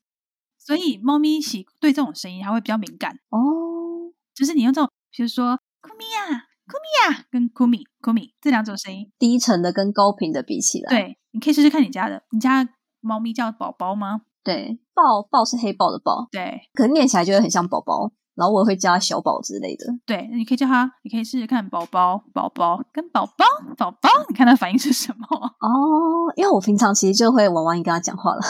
[0.60, 4.14] 所以猫咪喜对这种声音，它会比较敏感哦。
[4.36, 12.70] 就是你用这种，比如说“库米呀，库米呀”跟“库米库米”这两种声音，低沉的跟高频的比起来，对，你可以试试看你家的，你家
[13.02, 14.22] 猫咪叫宝宝吗？
[14.44, 19.86] 对，豹豹是黑豹的豹，对，可能念起来就会很像宝宝，然后我会叫它小宝之类的。
[20.06, 23.46] 对，你可以叫他，你可以试试看宝宝、宝宝跟宝宝、
[23.78, 25.26] 宝宝，你看他反应是什么？
[25.60, 28.42] 哦，因为我平常其实就会娃娃音跟他讲话了。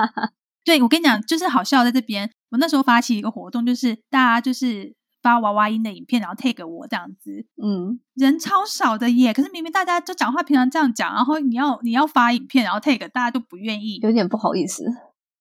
[0.64, 14.84] 对，我跟你讲，就是好笑，在这边，我那时候发起一个活动，就是大家就是发娃娃音的影片，然后 take 我这样子，嗯，人超少的耶，可是明明大家就讲话平常这样讲，然后你要你要发影片，然后 take 大家都不愿意，有点不好意思。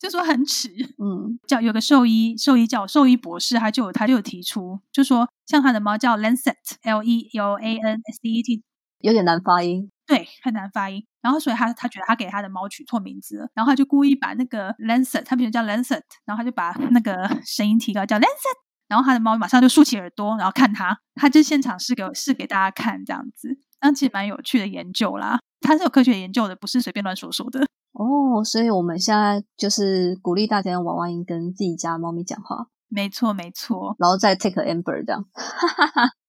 [0.01, 8.63] 就说很耻，嗯，叫有个兽医，兽医叫兽医博士，他就有他就有提出，就说像他的猫叫 Lancet，L E L A N S E T，
[8.97, 11.05] 有点难发音，对，很难发音。
[11.21, 27.67] 然后所以他他觉得他给他的猫取错名字了，然后他就故意把那个 Lancet，他平时叫 Lancet，然后他就把那个声音提高叫 Lancet，然后他的猫马上就竖起耳朵，然后看他，他就现场试给试给大家看这样子，那其实蛮有趣的研究啦，他是有科学研究的，不是随便乱说说的。
[27.93, 35.25] 哦，所以我们现在就是鼓励大家用娃娃音跟自己家猫咪讲话，没错没错，然后再 take amber 这样，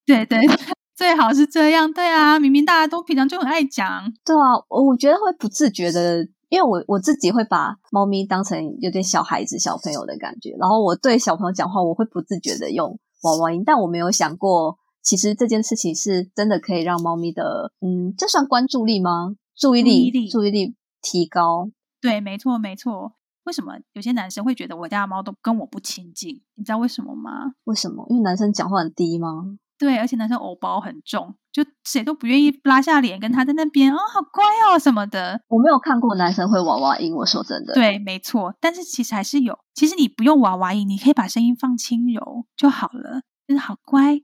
[0.05, 0.41] 对 对，
[0.97, 19.35] 最好是这样，对啊，明明大家都平常就很爱讲，对啊，我觉得会不自觉的，因为我我自己会把猫咪当成有点小孩子、小朋友的感觉，然后我对小朋友讲话，我会不自觉的用娃娃音，但我没有想过，其实这件事情是真的可以让猫咪的，嗯，这算关注力吗？
[19.57, 20.75] 注意力，注意力。
[21.03, 21.68] 提高，
[22.00, 23.12] 对，没错，没错。
[23.44, 26.42] 为什么有些男生会觉得我家的猫都跟我不亲近？
[26.55, 27.55] 你知道为什么吗？
[27.64, 28.07] 为什么？
[28.09, 29.59] 因为男生讲话很低吗？
[29.76, 35.40] 对，而且男生偶包很重，就谁都不愿意拉下脸跟他在那边哦，好乖哦什么的。
[35.48, 37.74] 我没有看过男生会娃娃音，我说真的。
[37.74, 38.55] 对，没错。
[38.61, 39.59] 但是其实还是有。
[39.74, 44.20] 其实你不用娃娃音，你可以把声音放轻柔就好了，就是好乖。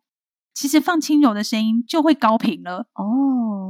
[0.54, 3.67] 其实放轻柔的声音就会高频了哦。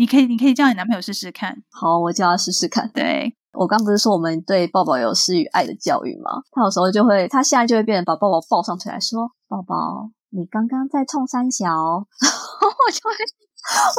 [0.00, 1.54] 你可以，你可以叫你男朋友试试看。
[1.70, 2.90] 好，我叫他试试看。
[2.94, 6.40] 对我刚不是说我们对抱抱有施与爱的教育吗？
[6.52, 11.68] 他有时候就会，他现在就会变成把抱抱抱上腿来说：“抱抱，你刚刚在冲三小。
[11.76, 13.12] ”我就会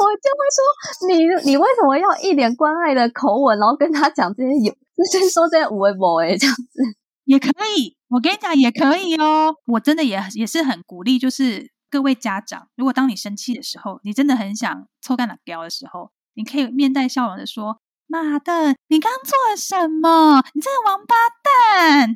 [0.02, 0.66] 我就会说
[1.06, 6.82] 你你为什么要一脸关爱的口吻，然后跟他讲这些有这些说这些无为不为这样子
[7.26, 7.48] 也可
[7.78, 7.96] 以。
[8.08, 20.42] 我跟你讲也可以哦，我真的也也是很鼓励，就是各位家长，如果当你生气的时候，你真的很想抽干了叼的时候，你可以面带笑容的说：“妈的，你刚做了什么？
[20.54, 21.14] 你这个王八
[21.44, 22.14] 蛋！”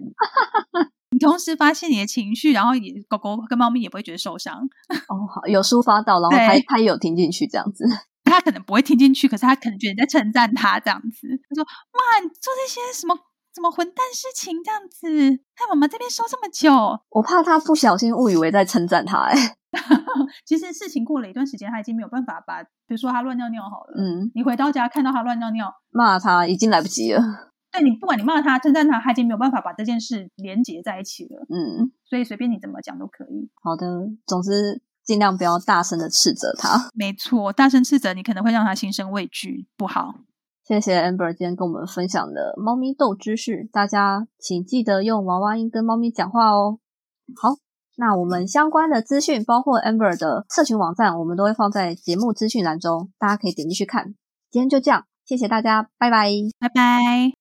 [1.12, 4.55] 你同时发现你的情绪，然后也狗狗跟猫咪也不会觉得受伤。
[5.09, 7.85] 哦，好有抒发到，然后他对他也有听进去这样子。
[8.24, 11.29] 他可能不会听进去，可是他可能觉得你在称赞他这样子。
[11.51, 11.62] 他说
[11.93, 13.14] ：“哇，你做这些什么
[13.57, 15.09] 什么混蛋事情这样子，
[15.55, 16.71] 害我们这边说这么久。
[17.09, 19.57] 我怕他不小心误以为在称赞他、欸，
[20.45, 27.23] 其实事情过了一段时间，他已经没有办法把，比如说他乱尿尿好了，嗯，你回到家看到他乱尿尿，骂他已经来不及了。
[27.73, 31.47] 对你不管你骂他、称赞他，他已经没有办法把这件事连结在一起了。
[31.49, 33.51] 嗯，所以随便你怎么讲都可以。
[33.63, 33.87] 好的，
[34.27, 36.91] 总之尽量不要大声的斥责他。
[36.95, 40.17] 没错，大声斥责你可能会让他心生畏惧，不好。
[40.67, 46.81] 谢谢 Amber 今天跟我们分享的猫咪斗知识，大家请记得用娃娃音跟猫咪讲话哦。
[47.41, 47.51] 好，
[47.97, 54.17] 那我们相关的资讯，包括 Amber 的社群网站，我们都会放在节目资讯栏中，大家可以点进去看。
[54.51, 56.31] 今天就这样，谢谢大家，拜拜。
[56.59, 57.35] 拜拜。